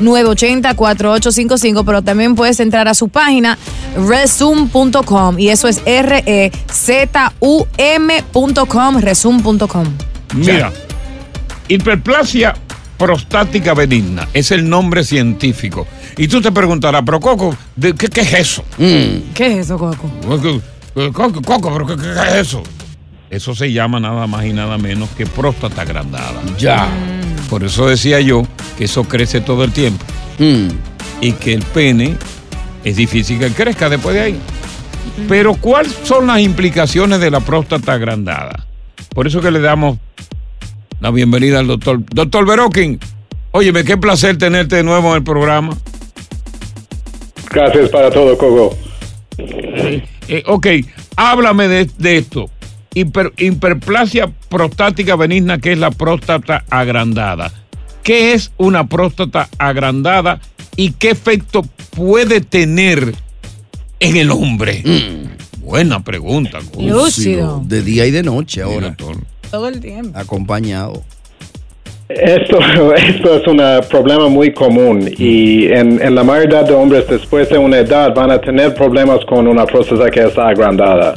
516-980-4855, 0.00 1.84
pero 1.84 2.02
también 2.02 2.34
puedes 2.34 2.60
entrar 2.60 2.88
a 2.88 2.94
su 2.94 3.08
página 3.08 3.33
resume.com 3.96 5.38
y 5.38 5.48
eso 5.48 5.68
es 5.68 5.80
E 5.84 5.98
R-E-Z-U-M.com, 5.98 6.50
resume.com. 8.98 9.84
Mira, 10.34 10.72
hiperplasia 11.68 12.54
prostática 12.96 13.74
benigna 13.74 14.28
es 14.32 14.50
el 14.50 14.68
nombre 14.68 15.04
científico. 15.04 15.86
Y 16.16 16.28
tú 16.28 16.40
te 16.40 16.52
preguntarás, 16.52 17.02
pero 17.04 17.20
Coco, 17.20 17.56
¿de 17.76 17.94
qué, 17.94 18.08
qué 18.08 18.20
es 18.20 18.34
eso? 18.34 18.64
Mm. 18.78 19.32
¿Qué 19.34 19.46
es 19.46 19.66
eso, 19.66 19.78
Coco? 19.78 20.10
Coco, 21.12 21.42
Coco, 21.42 21.72
pero 21.72 21.86
¿qué, 21.86 21.96
qué 21.96 22.12
es 22.12 22.34
eso? 22.46 22.62
Eso 23.30 23.54
se 23.54 23.72
llama 23.72 23.98
nada 23.98 24.26
más 24.26 24.44
y 24.44 24.52
nada 24.52 24.78
menos 24.78 25.08
que 25.10 25.26
próstata 25.26 25.82
agrandada. 25.82 26.40
Ya. 26.58 26.88
Por 27.50 27.64
eso 27.64 27.88
decía 27.88 28.20
yo 28.20 28.46
que 28.78 28.84
eso 28.84 29.04
crece 29.04 29.40
todo 29.40 29.64
el 29.64 29.72
tiempo. 29.72 30.04
Mm. 30.38 30.68
Y 31.20 31.32
que 31.32 31.54
el 31.54 31.62
pene 31.62 32.16
es 32.84 32.96
difícil 32.96 33.38
que 33.38 33.50
crezca 33.50 33.88
después 33.88 34.14
de 34.14 34.20
ahí. 34.20 34.38
Pero 35.28 35.54
¿cuáles 35.54 35.92
son 36.02 36.26
las 36.26 36.40
implicaciones 36.40 37.20
de 37.20 37.30
la 37.30 37.40
próstata 37.40 37.92
agrandada? 37.94 38.66
Por 39.10 39.26
eso 39.26 39.40
que 39.40 39.50
le 39.50 39.60
damos 39.60 39.98
la 41.00 41.10
bienvenida 41.10 41.60
al 41.60 41.66
doctor. 41.66 42.00
Doctor 42.06 42.46
Berokin, 42.46 42.98
óyeme, 43.52 43.84
qué 43.84 43.96
placer 43.96 44.38
tenerte 44.38 44.76
de 44.76 44.82
nuevo 44.82 45.10
en 45.10 45.16
el 45.16 45.24
programa. 45.24 45.76
Gracias 47.50 47.90
para 47.90 48.10
todo, 48.10 48.36
Coco. 48.36 48.76
Eh, 49.38 50.42
ok, 50.46 50.66
háblame 51.16 51.68
de, 51.68 51.90
de 51.98 52.16
esto. 52.16 52.50
Hiper- 52.94 53.32
hiperplasia 53.36 54.30
prostática 54.48 55.16
benigna, 55.16 55.58
que 55.58 55.72
es 55.72 55.78
la 55.78 55.90
próstata 55.90 56.64
agrandada. 56.70 57.52
¿Qué 58.02 58.32
es 58.32 58.52
una 58.56 58.86
próstata 58.86 59.48
agrandada 59.58 60.40
y 60.76 60.90
qué 60.92 61.10
efecto 61.10 61.62
puede 61.96 62.40
tener 62.40 63.14
en 64.00 64.16
el 64.16 64.30
hombre? 64.30 64.82
Buena 65.60 66.02
pregunta. 66.02 66.58
Lúcido. 66.78 67.62
De 67.64 67.82
día 67.82 68.06
y 68.06 68.10
de 68.10 68.22
noche 68.22 68.62
ahora. 68.62 68.96
Todo 69.50 69.68
el 69.68 69.80
tiempo. 69.80 70.18
Acompañado. 70.18 71.02
Esto, 72.08 72.58
esto 72.96 73.36
es 73.38 73.46
un 73.46 73.60
problema 73.88 74.28
muy 74.28 74.52
común 74.52 75.10
y 75.16 75.66
en, 75.66 76.02
en 76.02 76.14
la 76.14 76.22
mayoría 76.22 76.62
de 76.62 76.74
hombres 76.74 77.06
después 77.08 77.48
de 77.48 77.56
una 77.56 77.78
edad 77.78 78.14
van 78.14 78.30
a 78.30 78.38
tener 78.40 78.74
problemas 78.74 79.24
con 79.24 79.46
una 79.46 79.64
próstata 79.64 80.10
que 80.10 80.20
está 80.20 80.48
agrandada. 80.48 81.14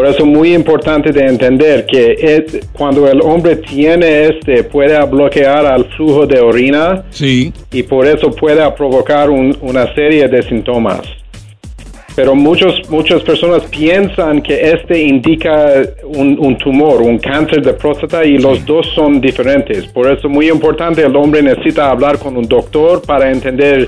Por 0.00 0.08
eso 0.08 0.20
es 0.20 0.24
muy 0.24 0.54
importante 0.54 1.12
de 1.12 1.26
entender 1.26 1.84
que 1.84 2.12
es- 2.18 2.66
cuando 2.72 3.06
el 3.06 3.20
hombre 3.20 3.56
tiene 3.56 4.28
este 4.28 4.64
puede 4.64 4.98
bloquear 5.04 5.66
al 5.66 5.84
flujo 5.94 6.26
de 6.26 6.40
orina 6.40 7.04
Sí. 7.10 7.52
y 7.70 7.82
por 7.82 8.06
eso 8.06 8.30
puede 8.30 8.62
provocar 8.72 9.28
un- 9.28 9.54
una 9.60 9.94
serie 9.94 10.26
de 10.26 10.42
síntomas. 10.44 11.02
Pero 12.16 12.34
muchos, 12.34 12.80
muchas 12.88 13.20
personas 13.24 13.64
piensan 13.64 14.40
que 14.40 14.70
este 14.70 14.98
indica 15.02 15.70
un, 16.04 16.38
un 16.40 16.56
tumor, 16.56 17.02
un 17.02 17.18
cáncer 17.18 17.60
de 17.60 17.74
próstata 17.74 18.24
y 18.24 18.38
los 18.38 18.64
dos 18.64 18.86
son 18.94 19.20
diferentes. 19.20 19.84
Por 19.88 20.06
eso 20.10 20.28
es 20.28 20.32
muy 20.32 20.48
importante, 20.48 21.02
el 21.02 21.14
hombre 21.14 21.42
necesita 21.42 21.90
hablar 21.90 22.18
con 22.18 22.38
un 22.38 22.48
doctor 22.48 23.02
para 23.02 23.30
entender 23.30 23.86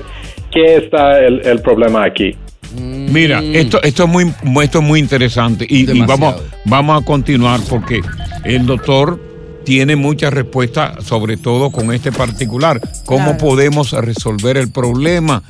qué 0.51 0.75
está 0.75 1.19
el, 1.25 1.41
el 1.43 1.59
problema 1.63 2.03
aquí. 2.05 2.35
Mira, 2.75 3.41
esto, 3.43 3.81
esto, 3.83 4.03
es 4.03 4.09
muy, 4.09 4.33
esto 4.63 4.79
es 4.79 4.83
muy 4.83 4.99
interesante 4.99 5.65
y, 5.69 5.89
y 5.91 6.01
vamos, 6.01 6.35
vamos 6.65 7.01
a 7.01 7.05
continuar 7.05 7.59
porque 7.69 8.01
el 8.43 8.65
doctor 8.65 9.19
tiene 9.63 9.95
muchas 9.95 10.33
respuestas, 10.33 11.05
sobre 11.05 11.37
todo 11.37 11.69
con 11.71 11.93
este 11.93 12.11
particular. 12.11 12.81
¿Cómo 13.05 13.23
Claro. 13.25 13.37
podemos 13.37 13.91
resolver 13.91 14.57
el 14.57 14.69
problema? 14.71 15.43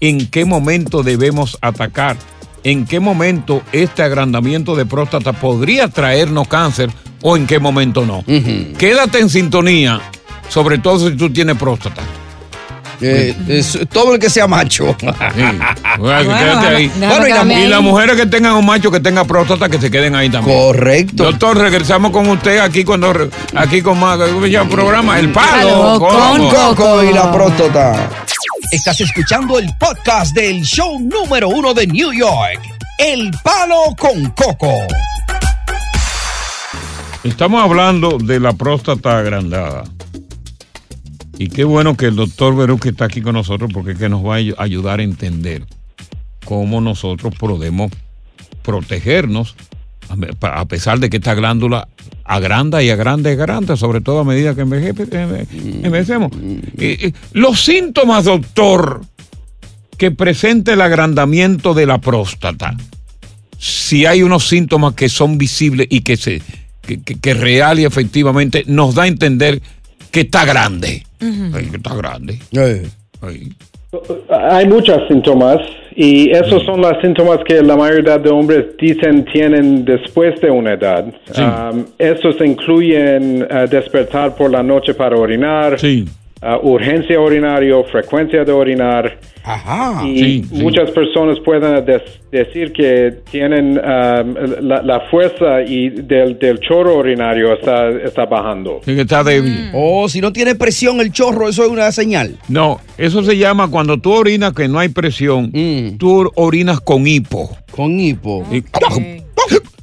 ¿En 0.00 0.26
qué 0.28 0.44
momento 0.44 1.02
debemos 1.02 1.58
atacar? 1.60 2.16
¿En 2.62 2.84
qué 2.84 3.00
momento 3.00 3.62
este 3.72 4.02
agrandamiento 4.02 4.76
de 4.76 4.86
próstata 4.86 5.32
podría 5.32 5.88
traernos 5.88 6.48
cáncer 6.48 6.90
o 7.22 7.36
en 7.36 7.46
qué 7.46 7.58
momento 7.58 8.04
no? 8.04 8.22
Quédate 8.76 9.18
en 9.20 9.30
sintonía, 9.30 10.00
sobre 10.48 10.78
todo 10.78 11.08
si 11.10 11.16
tú 11.16 11.30
tienes 11.30 11.56
próstata. 11.56 12.02
Eh, 13.00 13.34
es- 13.48 13.78
todo 13.92 14.14
el 14.14 14.20
que 14.20 14.30
sea 14.30 14.46
macho. 14.46 14.96
Bueno, 15.98 16.36
quédate 16.36 16.66
ahí. 16.68 16.92
Bueno, 16.98 17.26
y 17.26 17.30
la- 17.32 17.54
y 17.60 17.66
las 17.66 17.80
mujeres 17.80 18.16
que 18.16 18.26
tengan 18.26 18.52
un 18.54 18.66
macho 18.66 18.90
que 18.90 19.00
tenga 19.00 19.24
próstata, 19.24 19.68
que 19.68 19.80
se 19.80 19.90
queden 19.90 20.14
ahí 20.14 20.28
también. 20.28 20.58
Correcto. 20.58 21.24
Doctor, 21.24 21.56
regresamos 21.58 22.10
con 22.10 22.28
usted 22.28 22.58
aquí 22.58 22.84
cuando 22.84 23.12
aquí 23.54 23.80
con 23.82 23.98
más 23.98 24.18
¿cómo 24.18 24.42
se 24.42 24.50
llama 24.50 24.68
el 24.70 24.74
programa 24.76 25.18
El 25.18 25.32
Palo 25.32 25.98
Palo 25.98 25.98
con 25.98 26.50
Coco 26.50 27.02
y 27.04 27.12
la 27.12 27.32
próstata. 27.32 28.10
Estás 28.70 29.00
escuchando 29.00 29.58
el 29.58 29.68
podcast 29.78 30.34
del 30.34 30.62
show 30.62 30.98
número 31.00 31.48
uno 31.48 31.72
de 31.72 31.86
New 31.86 32.12
York, 32.12 32.60
El 32.98 33.30
Palo 33.42 33.94
con 33.98 34.26
Coco. 34.30 34.72
Estamos 37.24 37.62
hablando 37.62 38.18
de 38.18 38.38
la 38.40 38.52
próstata 38.52 39.18
agrandada. 39.18 39.84
Y 41.38 41.48
qué 41.48 41.64
bueno 41.64 41.96
que 41.96 42.06
el 42.06 42.16
doctor 42.16 42.56
Berú 42.56 42.78
que 42.78 42.90
está 42.90 43.04
aquí 43.06 43.20
con 43.20 43.34
nosotros 43.34 43.70
porque 43.72 43.92
es 43.92 43.98
que 43.98 44.08
nos 44.08 44.24
va 44.24 44.36
a 44.36 44.40
ayu- 44.40 44.54
ayudar 44.58 45.00
a 45.00 45.02
entender 45.02 45.64
cómo 46.44 46.80
nosotros 46.80 47.34
podemos 47.38 47.92
protegernos 48.62 49.54
a 50.40 50.64
pesar 50.66 51.00
de 51.00 51.10
que 51.10 51.16
esta 51.16 51.34
glándula 51.34 51.88
agranda 52.24 52.80
y 52.82 52.90
agranda 52.90 53.28
y 53.30 53.32
agranda, 53.34 53.76
sobre 53.76 54.00
todo 54.00 54.20
a 54.20 54.24
medida 54.24 54.54
que 54.54 54.62
enveje- 54.62 54.94
enve- 54.94 55.46
envejecemos. 55.84 56.30
Eh, 56.78 56.96
eh, 57.00 57.12
los 57.32 57.60
síntomas, 57.60 58.24
doctor, 58.24 59.00
que 59.98 60.12
presenta 60.12 60.72
el 60.72 60.80
agrandamiento 60.80 61.74
de 61.74 61.86
la 61.86 61.98
próstata, 61.98 62.76
si 63.58 64.06
hay 64.06 64.22
unos 64.22 64.46
síntomas 64.46 64.94
que 64.94 65.08
son 65.08 65.38
visibles 65.38 65.88
y 65.90 66.00
que 66.02 66.16
se 66.16 66.40
que- 66.82 67.00
que 67.00 67.34
real 67.34 67.80
y 67.80 67.84
efectivamente 67.84 68.62
nos 68.68 68.94
da 68.94 69.04
a 69.04 69.06
entender 69.08 69.60
que 70.16 70.22
está 70.22 70.46
grande. 70.46 71.02
Ay, 71.20 71.66
que 71.66 71.76
está 71.76 71.94
grande. 71.94 72.38
Ay. 73.20 73.52
Hay 74.30 74.66
muchos 74.66 75.06
síntomas 75.08 75.58
y 75.94 76.30
esos 76.30 76.62
son 76.64 76.80
los 76.80 76.94
síntomas 77.02 77.40
que 77.46 77.60
la 77.60 77.76
mayoría 77.76 78.16
de 78.16 78.30
hombres 78.30 78.64
dicen 78.78 79.26
tienen 79.26 79.84
después 79.84 80.40
de 80.40 80.50
una 80.50 80.72
edad. 80.72 81.04
Um, 81.36 81.84
esos 81.98 82.36
incluyen 82.40 83.42
uh, 83.42 83.68
despertar 83.68 84.34
por 84.34 84.50
la 84.50 84.62
noche 84.62 84.94
para 84.94 85.16
orinar, 85.18 85.76
uh, 86.42 86.66
urgencia 86.68 87.20
urinario, 87.20 87.84
frecuencia 87.84 88.44
de 88.44 88.52
orinar. 88.52 89.18
Y 90.04 90.18
Sí, 90.18 90.44
sí. 90.50 90.62
muchas 90.62 90.90
personas 90.90 91.38
pueden 91.44 91.84
des- 91.84 92.02
decir 92.32 92.72
que 92.72 93.18
tienen 93.30 93.78
um, 93.78 94.34
la, 94.66 94.82
la 94.82 95.00
fuerza 95.08 95.62
y 95.62 95.88
del, 95.90 96.36
del 96.38 96.58
chorro 96.58 96.96
urinario 96.98 97.52
está, 97.54 97.90
está 97.90 98.26
bajando. 98.26 98.80
Sí, 98.84 98.94
que 98.96 99.02
está 99.02 99.22
débil. 99.22 99.70
O 99.72 100.08
si 100.08 100.20
no 100.20 100.32
tiene 100.32 100.56
presión 100.56 101.00
el 101.00 101.12
chorro, 101.12 101.48
eso 101.48 101.62
es 101.64 101.70
una 101.70 101.92
señal. 101.92 102.36
No, 102.48 102.80
eso 102.98 103.22
se 103.22 103.36
llama 103.36 103.70
cuando 103.70 103.98
tú 103.98 104.12
orinas 104.12 104.52
que 104.52 104.66
no 104.66 104.80
hay 104.80 104.88
presión, 104.88 105.52
tú 105.98 106.30
orinas 106.34 106.80
con 106.80 107.06
hipo. 107.06 107.56
Con 107.70 108.00
hipo. 108.00 108.44
Y- 108.50 108.64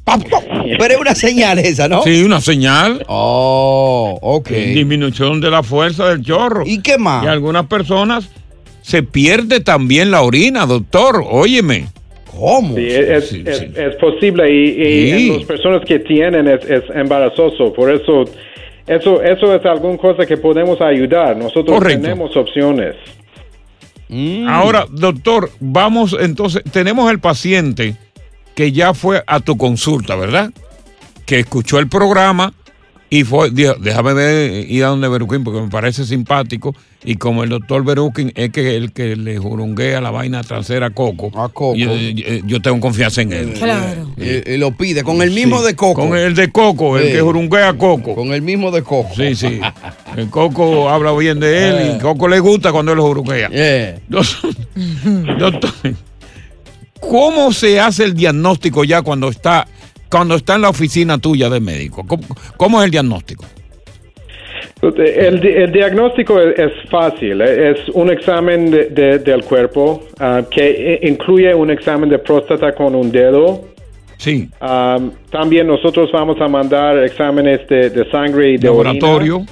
Pero 0.80 0.94
es 0.94 1.00
una 1.00 1.16
señal 1.16 1.60
esa, 1.60 1.88
¿no? 1.88 2.04
Sí, 2.04 2.24
una 2.24 2.42
señal. 2.42 3.04
Oh, 3.08 4.18
ok. 4.22 4.50
Disminución 4.50 5.40
de 5.42 5.50
la 5.50 5.64
fuerza 5.64 6.10
del 6.10 6.22
chorro. 6.24 6.64
¿Y 6.66 6.82
qué 6.82 6.98
más? 6.98 7.24
Y 7.24 7.28
algunas 7.28 7.68
personas 7.68 8.30
se 8.82 9.04
pierde 9.04 9.60
también 9.62 10.12
la 10.12 10.22
orina, 10.22 10.66
doctor. 10.66 11.24
Óyeme. 11.30 11.88
¿Cómo? 12.32 12.76
Sí, 12.76 12.88
es, 12.88 13.32
es- 13.32 13.62
es 13.78 13.96
posible 13.96 14.52
y, 14.52 14.70
y 14.82 15.12
Sí. 15.12 15.28
en 15.30 15.38
las 15.38 15.46
personas 15.46 15.86
que 15.86 16.00
tienen 16.00 16.48
es, 16.48 16.66
es 16.66 16.84
embarazoso, 16.96 17.72
por 17.74 17.92
eso 17.94 18.26
eso 18.88 19.22
eso 19.22 19.56
es 19.56 19.64
alguna 19.66 19.98
cosa 19.98 20.26
que 20.26 20.36
podemos 20.38 20.82
ayudar. 20.82 21.38
Nosotros 21.38 21.78
Correcto. 21.78 22.02
tenemos 22.02 22.36
opciones. 22.36 22.96
Mm. 24.10 24.48
Ahora, 24.48 24.86
doctor, 24.90 25.50
vamos 25.60 26.18
entonces, 26.20 26.64
tenemos 26.72 27.10
el 27.12 27.20
paciente 27.20 27.96
que 28.56 28.72
ya 28.72 28.94
fue 28.94 29.24
a 29.28 29.40
tu 29.40 29.58
consulta, 29.58 30.16
¿verdad? 30.16 30.52
Que 31.26 31.40
escuchó 31.40 31.80
el 31.80 31.88
programa 31.88 32.54
y 33.10 33.24
fue, 33.24 33.52
dijo, 33.52 33.76
déjame 33.80 34.14
ver, 34.14 34.70
ir 34.72 34.84
a 34.84 34.88
donde 34.88 35.08
Beruquín 35.08 35.44
porque 35.44 35.62
me 35.62 35.70
parece 35.70 36.04
simpático. 36.06 36.76
Y 37.06 37.16
como 37.18 37.44
el 37.44 37.50
doctor 37.50 37.84
Beruquín 37.84 38.32
es 38.34 38.50
que 38.52 38.78
el 38.78 38.92
que 38.94 39.16
le 39.18 39.38
jurunguea 39.38 40.00
la 40.02 40.10
vaina 40.10 40.42
trasera 40.42 40.86
a 40.88 40.90
Coco, 40.92 41.32
Yo, 41.76 41.94
yo- 41.96 42.26
yo 42.46 42.62
tengo 42.62 42.80
confianza 42.80 43.22
en 43.22 43.34
él. 43.34 43.54
Claro. 43.54 44.10
Y, 44.18 44.52
y 44.54 44.58
lo 44.58 44.72
pide 44.78 45.04
con 45.04 45.22
el 45.22 45.32
mismo 45.32 45.60
Sí, 45.60 45.66
de 45.68 45.76
Coco. 45.76 46.08
Con 46.08 46.18
el 46.18 46.34
de 46.34 46.50
Coco, 46.52 46.98
el 46.98 47.08
Sí. 47.08 47.12
que 47.14 47.22
jurunguea 47.22 47.70
a 47.70 47.78
Coco. 47.78 48.16
Con 48.16 48.30
el 48.34 48.42
mismo 48.42 48.72
de 48.72 48.84
Coco. 48.84 49.10
Sí, 49.18 49.36
sí. 49.36 49.60
El 50.16 50.30
Coco 50.30 50.90
habla 50.90 51.12
bien 51.14 51.40
de 51.42 51.68
él 51.70 51.76
Eh. 51.78 51.94
y 51.98 52.02
Coco 52.02 52.28
le 52.30 52.40
gusta 52.40 52.72
cuando 52.72 52.94
él 52.94 53.00
jurunguea. 53.00 53.50
Doctor, 55.40 55.72
¿cómo 57.10 57.52
se 57.52 57.80
hace 57.80 58.04
el 58.06 58.14
diagnóstico 58.14 58.84
ya 58.84 59.02
cuando 59.02 59.30
está, 59.30 59.68
cuando 60.10 60.36
está 60.36 60.56
en 60.56 60.62
la 60.62 60.70
oficina 60.70 61.18
tuya 61.18 61.50
de 61.50 61.60
médico? 61.60 62.06
¿Cómo, 62.08 62.24
cómo 62.58 62.80
es 62.80 62.86
el 62.86 62.92
diagnóstico? 62.92 63.46
El, 64.82 65.40
di- 65.40 65.48
el 65.48 65.72
diagnóstico 65.72 66.40
es, 66.42 66.60
es 66.60 66.72
fácil, 66.90 67.40
eh, 67.42 67.72
es 67.72 67.90
un 67.94 68.12
examen 68.12 68.70
de- 68.70 68.86
de- 68.90 69.20
del 69.20 69.44
cuerpo 69.44 70.04
ah, 70.20 70.42
que 70.52 71.00
i- 71.02 71.08
incluye 71.08 71.54
un 71.56 71.72
examen 71.72 72.10
de 72.10 72.20
próstata 72.20 72.74
con 72.76 72.94
un 72.94 73.10
dedo. 73.12 73.62
Sí. 74.18 74.50
Um, 74.62 75.12
también 75.32 75.68
nosotros 75.68 76.10
vamos 76.14 76.38
a 76.42 76.48
mandar 76.48 76.98
exámenes 77.04 77.68
de, 77.68 77.90
de 77.90 78.10
sangre 78.12 78.52
y 78.54 78.58
de 78.58 78.68
Laboratorio. 78.68 79.36
orina. 79.38 79.52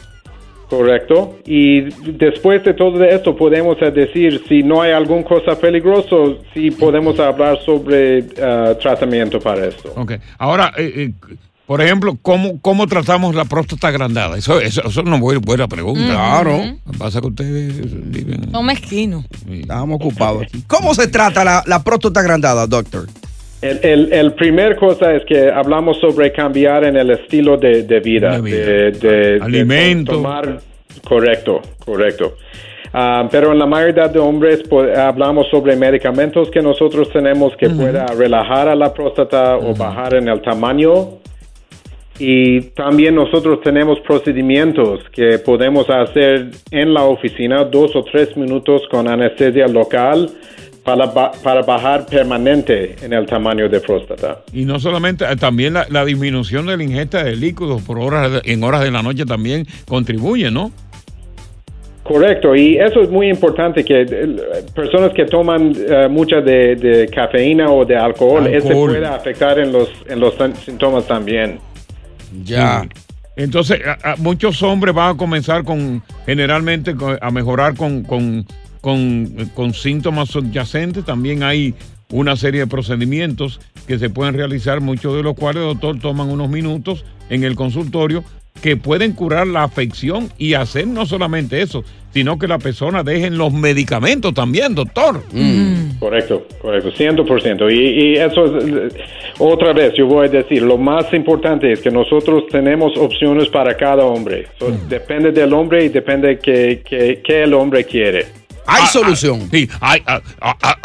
Correcto. 0.72 1.40
Y 1.46 1.82
después 2.14 2.64
de 2.64 2.74
todo 2.74 3.04
esto 3.04 3.36
podemos 3.36 3.76
eh, 3.82 3.92
decir 3.92 4.42
si 4.48 4.64
no 4.64 4.82
hay 4.82 4.94
alguna 4.94 5.26
cosa 5.26 5.60
peligrosa, 5.60 6.16
si 6.54 6.72
podemos 6.72 7.20
hablar 7.20 7.60
sobre 7.66 8.26
ah, 8.42 8.74
tratamiento 8.82 9.38
para 9.42 9.66
esto. 9.66 9.92
Ok. 9.98 10.14
Ahora, 10.38 10.72
eh, 10.78 10.94
eh, 10.96 11.36
por 11.66 11.82
ejemplo, 11.82 12.18
¿cómo, 12.22 12.62
¿cómo 12.62 12.88
tratamos 12.88 13.36
la 13.36 13.44
próstata 13.44 13.90
agrandada? 13.90 14.38
Eso, 14.38 14.62
eso, 14.62 14.88
eso 14.88 15.04
no 15.04 15.18
es 15.34 15.42
buena 15.42 15.68
pregunta. 15.68 16.00
Ujú. 16.02 16.10
Claro. 16.10 16.58
Lo 16.86 16.92
que 16.94 16.98
pasa 16.98 17.20
que 17.20 17.28
ustedes 17.28 18.10
viven... 18.10 18.50
Son 18.50 18.66
mezquinos. 18.66 19.26
Estábamos 19.50 19.98
ocupados 19.98 20.44
aquí. 20.44 20.64
¿Cómo 20.68 20.96
se 20.96 21.10
trata 21.10 21.44
la, 21.44 21.64
la 21.66 21.84
próstata 21.84 22.22
agrandada, 22.22 22.66
doctor? 22.66 23.08
El, 23.62 23.80
el, 23.84 24.14
el 24.14 24.34
primer 24.34 24.76
cosa 24.76 25.14
es 25.14 25.24
que 25.26 25.50
hablamos 25.52 26.00
sobre 26.00 26.32
cambiar 26.32 26.84
en 26.86 26.96
el 26.98 27.12
estilo 27.12 27.58
de, 27.58 27.84
de 27.84 28.00
vida, 28.00 28.40
de, 28.42 28.52
de- 28.52 28.92
de 28.92 29.40
Alimento. 29.42 30.14
tomar, 30.14 30.58
correcto, 31.08 31.62
correcto. 31.86 32.38
Ah, 32.94 33.28
pero 33.32 33.52
en 33.54 33.60
la 33.60 33.66
mayoría 33.68 34.08
de 34.08 34.20
hombres 34.20 34.64
po- 34.64 34.82
hablamos 34.84 35.48
sobre 35.50 35.76
medicamentos 35.76 36.50
que 36.52 36.62
nosotros 36.62 37.10
tenemos 37.14 37.54
que 37.56 37.70
pueda 37.70 38.06
relajar 38.08 38.68
a 38.68 38.76
la 38.76 38.94
próstata 38.94 39.56
o 39.58 39.74
bajar 39.76 40.16
en 40.16 40.28
el 40.28 40.42
tamaño. 40.42 41.20
Y 42.20 42.62
también 42.76 43.16
nosotros 43.16 43.62
tenemos 43.64 44.00
procedimientos 44.02 45.00
que 45.12 45.40
podemos 45.40 45.90
hacer 45.90 46.50
en 46.70 46.94
la 46.94 47.04
oficina, 47.06 47.64
dos 47.64 47.96
o 47.96 48.04
tres 48.04 48.36
minutos 48.38 48.82
con 48.92 49.08
anestesia 49.08 49.68
local 49.68 50.30
para, 50.84 51.06
ba- 51.08 51.32
para 51.44 51.62
bajar 51.62 52.06
permanente 52.06 52.96
en 53.04 53.14
el 53.14 53.26
tamaño 53.26 53.70
de 53.70 53.80
próstata. 53.80 54.42
Y 54.54 54.66
no 54.66 54.80
solamente, 54.80 55.26
eh, 55.26 55.36
también 55.36 55.74
la, 55.74 55.86
la 55.90 56.04
disminución 56.06 56.66
de 56.66 56.78
la 56.78 56.84
ingesta 56.84 57.24
de 57.24 57.36
líquidos 57.36 57.82
por 57.84 58.00
horas 58.00 58.32
de- 58.32 58.52
en 58.54 58.64
horas 58.64 58.82
de 58.84 58.92
la 58.92 59.02
noche 59.04 59.26
también 59.26 59.66
contribuye, 59.88 60.50
¿no? 60.52 60.72
Correcto, 62.04 62.56
y 62.56 62.78
eso 62.78 63.02
es 63.04 63.10
muy 63.12 63.30
importante 63.30 63.86
que 63.86 64.02
eh, 64.02 64.36
personas 64.76 65.12
que 65.14 65.26
toman 65.26 65.74
eh, 65.78 66.08
mucha 66.10 66.42
de, 66.42 66.76
de 66.76 67.08
cafeína 67.08 67.70
o 67.70 67.86
de 67.86 67.96
alcohol, 67.96 68.48
Alcohol. 68.48 68.90
puede 68.90 69.06
afectar 69.06 69.60
en 69.60 69.72
los, 69.72 69.88
en 70.10 70.20
los 70.20 70.34
síntomas 70.66 71.06
también. 71.06 71.60
Ya. 72.44 72.88
Entonces, 73.36 73.80
a- 73.86 74.14
a- 74.14 74.16
muchos 74.18 74.62
hombres 74.64 74.96
van 74.96 75.14
a 75.14 75.18
comenzar 75.18 75.64
con, 75.64 76.02
generalmente, 76.26 76.96
con- 76.96 77.18
a 77.22 77.30
mejorar 77.32 77.76
con, 77.76 78.04
con, 78.04 78.46
con, 78.82 79.50
con 79.54 79.74
síntomas 79.74 80.30
subyacentes. 80.30 81.06
También 81.06 81.44
hay 81.44 81.74
una 82.12 82.36
serie 82.36 82.62
de 82.62 82.68
procedimientos 82.68 83.62
que 83.88 83.98
se 83.98 84.10
pueden 84.10 84.34
realizar, 84.34 84.82
muchos 84.82 85.16
de 85.16 85.24
los 85.24 85.36
cuales, 85.36 85.64
doctor, 85.64 86.00
toman 86.00 86.30
unos 86.30 86.50
minutos 86.50 87.06
en 87.30 87.44
el 87.44 87.56
consultorio 87.56 88.24
que 88.62 88.78
pueden 88.78 89.14
curar 89.14 89.48
la 89.48 89.64
afección 89.64 90.30
y 90.38 90.54
hacer 90.54 90.86
no 90.86 91.06
solamente 91.06 91.62
eso, 91.62 91.84
sino 92.14 92.38
que 92.38 92.48
la 92.48 92.60
persona 92.60 93.02
dejen 93.02 93.38
los 93.38 93.54
medicamentos 93.54 94.34
también, 94.34 94.76
doctor. 94.76 95.24
Correcto, 96.00 96.46
correcto, 96.62 96.92
100%. 96.92 97.74
Y, 97.74 97.78
y 97.78 98.14
eso 98.18 98.58
es, 98.58 98.94
otra 99.40 99.74
vez, 99.74 99.94
yo 99.96 100.06
voy 100.06 100.28
a 100.28 100.30
decir, 100.30 100.62
lo 100.62 100.78
más 100.78 101.12
importante 101.14 101.72
es 101.72 101.80
que 101.80 101.90
nosotros 101.90 102.44
tenemos 102.52 102.96
opciones 102.98 103.48
para 103.50 103.76
cada 103.76 104.04
hombre. 104.04 104.48
So, 104.60 104.70
Depende 104.90 105.32
del 105.32 105.54
hombre 105.54 105.86
y 105.86 105.90
depende 105.90 106.38
que, 106.38 106.82
que, 106.88 107.22
que 107.24 107.44
el 107.44 107.54
hombre 107.54 107.86
quiere. 107.86 108.41
Hay 108.68 108.86
solución. 108.88 109.50
Sí, 109.52 109.70
hay. 109.80 110.02
ah, 110.08 110.20
ah, 110.42 110.56
ah, 110.62 110.76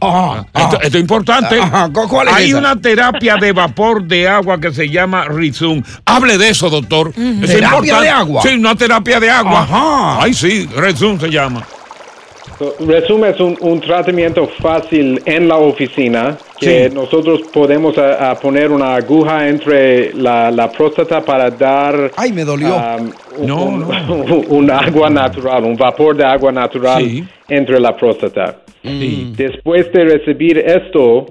ah, 0.00 0.44
esto, 0.54 0.80
esto 0.80 0.96
es 0.98 1.00
importante. 1.02 1.58
¿cu- 1.92 2.08
cuál 2.08 2.28
es 2.28 2.34
hay 2.34 2.48
esa? 2.50 2.58
una 2.58 2.76
terapia 2.80 3.36
de 3.36 3.52
vapor 3.52 4.02
de 4.04 4.28
agua 4.28 4.58
que 4.60 4.72
se 4.72 4.88
llama 4.88 5.24
Rizum. 5.26 5.82
Hable 6.06 6.38
de 6.38 6.48
eso, 6.50 6.70
doctor. 6.70 7.10
Eso 7.10 7.20
es 7.44 7.50
¿Terapia 7.50 7.76
importante. 7.78 8.04
de 8.04 8.08
agua? 8.10 8.42
Sí, 8.42 8.48
una 8.54 8.74
terapia 8.74 9.20
de 9.20 9.30
agua. 9.30 9.62
Ajá. 9.62 10.22
Ay, 10.22 10.34
sí, 10.34 10.68
Rizum 10.76 11.20
se 11.20 11.28
llama. 11.30 11.62
Resume 12.80 13.30
es 13.30 13.40
un, 13.40 13.56
un 13.60 13.80
tratamiento 13.80 14.48
fácil 14.60 15.22
en 15.24 15.46
la 15.48 15.56
oficina 15.58 16.36
que 16.58 16.90
nosotros 16.90 17.40
podemos 17.52 17.96
a- 17.98 18.30
a 18.30 18.34
poner 18.40 18.70
una 18.72 18.96
aguja 18.96 19.48
entre 19.48 20.12
la, 20.14 20.50
la 20.50 20.70
próstata 20.70 21.20
para 21.24 21.50
dar 21.50 22.10
Ay, 22.16 22.32
me 22.32 22.44
dolió. 22.44 22.74
um, 22.76 23.10
un, 23.38 23.82
un- 23.84 24.46
un 24.48 24.70
agua 24.70 25.08
natural, 25.08 25.64
un 25.64 25.76
vapor 25.76 26.16
de 26.16 26.24
agua 26.24 26.50
natural 26.50 27.02
entre 27.48 27.78
la 27.78 27.96
próstata. 27.96 28.56
Después 29.36 29.92
de 29.92 30.04
recibir 30.04 30.58
esto, 30.58 31.26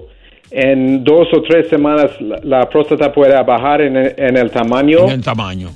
en 0.50 1.04
dos 1.04 1.28
o 1.34 1.42
tres 1.42 1.68
semanas 1.68 2.10
la, 2.20 2.38
la 2.42 2.68
próstata 2.70 3.12
puede 3.12 3.34
bajar 3.42 3.82
en 3.82 3.96
el, 3.96 4.14
en 4.16 4.36
el 4.36 4.50
tamaño. 4.50 5.00
En 5.04 5.10
el 5.10 5.22
tamaño. 5.22 5.68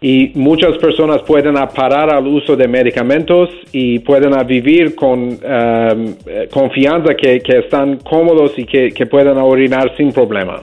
Y 0.00 0.32
muchas 0.34 0.78
personas 0.78 1.22
pueden 1.22 1.54
parar 1.74 2.14
al 2.14 2.26
uso 2.26 2.56
de 2.56 2.66
medicamentos 2.66 3.50
y 3.72 3.98
pueden 3.98 4.32
vivir 4.46 4.94
con 4.94 5.20
um, 5.20 6.14
confianza 6.50 7.14
que, 7.14 7.42
están 7.46 7.98
cómodos 7.98 8.52
y 8.56 8.64
que, 8.64 9.06
pueden 9.06 9.36
orinar 9.36 9.94
sin 9.96 10.12
problema. 10.12 10.62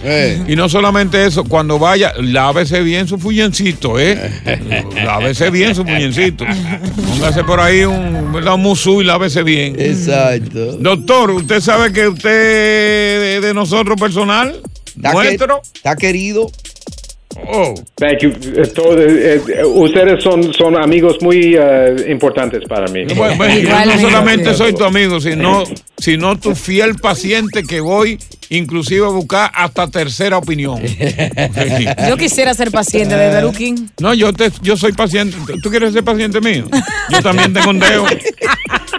Y 0.47 0.55
no 0.55 0.69
solamente 0.69 1.25
eso, 1.25 1.43
cuando 1.43 1.79
vaya, 1.79 2.13
lávese 2.19 2.81
bien 2.81 3.07
su 3.07 3.17
fullencito, 3.17 3.99
¿eh? 3.99 4.31
lávese 4.95 5.49
bien 5.49 5.75
su 5.75 5.83
fullencito. 5.83 6.45
Póngase 7.09 7.43
por 7.43 7.59
ahí 7.59 7.83
un, 7.83 8.35
un 8.35 8.61
musú 8.61 9.01
y 9.01 9.05
lávese 9.05 9.43
bien. 9.43 9.75
Exacto. 9.79 10.73
Doctor, 10.77 11.31
¿usted 11.31 11.61
sabe 11.61 11.91
que 11.91 12.07
usted 12.07 12.29
de, 13.41 13.47
de 13.47 13.53
nosotros 13.53 13.99
personal? 13.99 14.61
Está 14.95 15.11
que- 15.11 15.15
nuestro. 15.17 15.61
Está 15.73 15.95
querido. 15.95 16.51
Oh. 17.47 17.73
Thank 17.95 18.21
you. 18.21 18.29
Eh, 18.29 18.67
todo, 18.73 18.97
eh, 18.99 19.41
ustedes 19.65 20.23
son, 20.23 20.53
son 20.53 20.77
amigos 20.77 21.17
muy 21.21 21.55
eh, 21.59 22.05
importantes 22.09 22.63
para 22.67 22.87
mí. 22.87 23.05
Bueno, 23.15 23.35
bueno, 23.37 23.57
yo 23.57 23.85
no 23.85 23.99
solamente 23.99 24.53
soy 24.53 24.73
tu 24.73 24.83
amigo, 24.83 25.19
sino, 25.19 25.63
sino 25.97 26.37
tu 26.37 26.55
fiel 26.55 26.95
paciente 26.95 27.63
que 27.63 27.79
voy 27.79 28.19
inclusive 28.49 29.05
a 29.05 29.09
buscar 29.09 29.51
hasta 29.53 29.87
tercera 29.87 30.37
opinión. 30.37 30.81
Yo 32.07 32.17
quisiera 32.17 32.53
ser 32.53 32.71
paciente 32.71 33.15
de 33.15 33.29
Beruquín. 33.29 33.91
No, 33.99 34.13
yo 34.13 34.33
te, 34.33 34.51
yo 34.61 34.75
soy 34.75 34.91
paciente. 34.93 35.37
¿Tú 35.61 35.69
quieres 35.69 35.93
ser 35.93 36.03
paciente 36.03 36.41
mío? 36.41 36.65
Yo 37.09 37.21
también 37.21 37.53
tengo 37.53 37.69
un 37.69 37.79
dedo. 37.79 38.05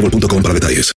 boostmobile.com 0.00 0.42
para 0.42 0.54
detalles. 0.54 0.88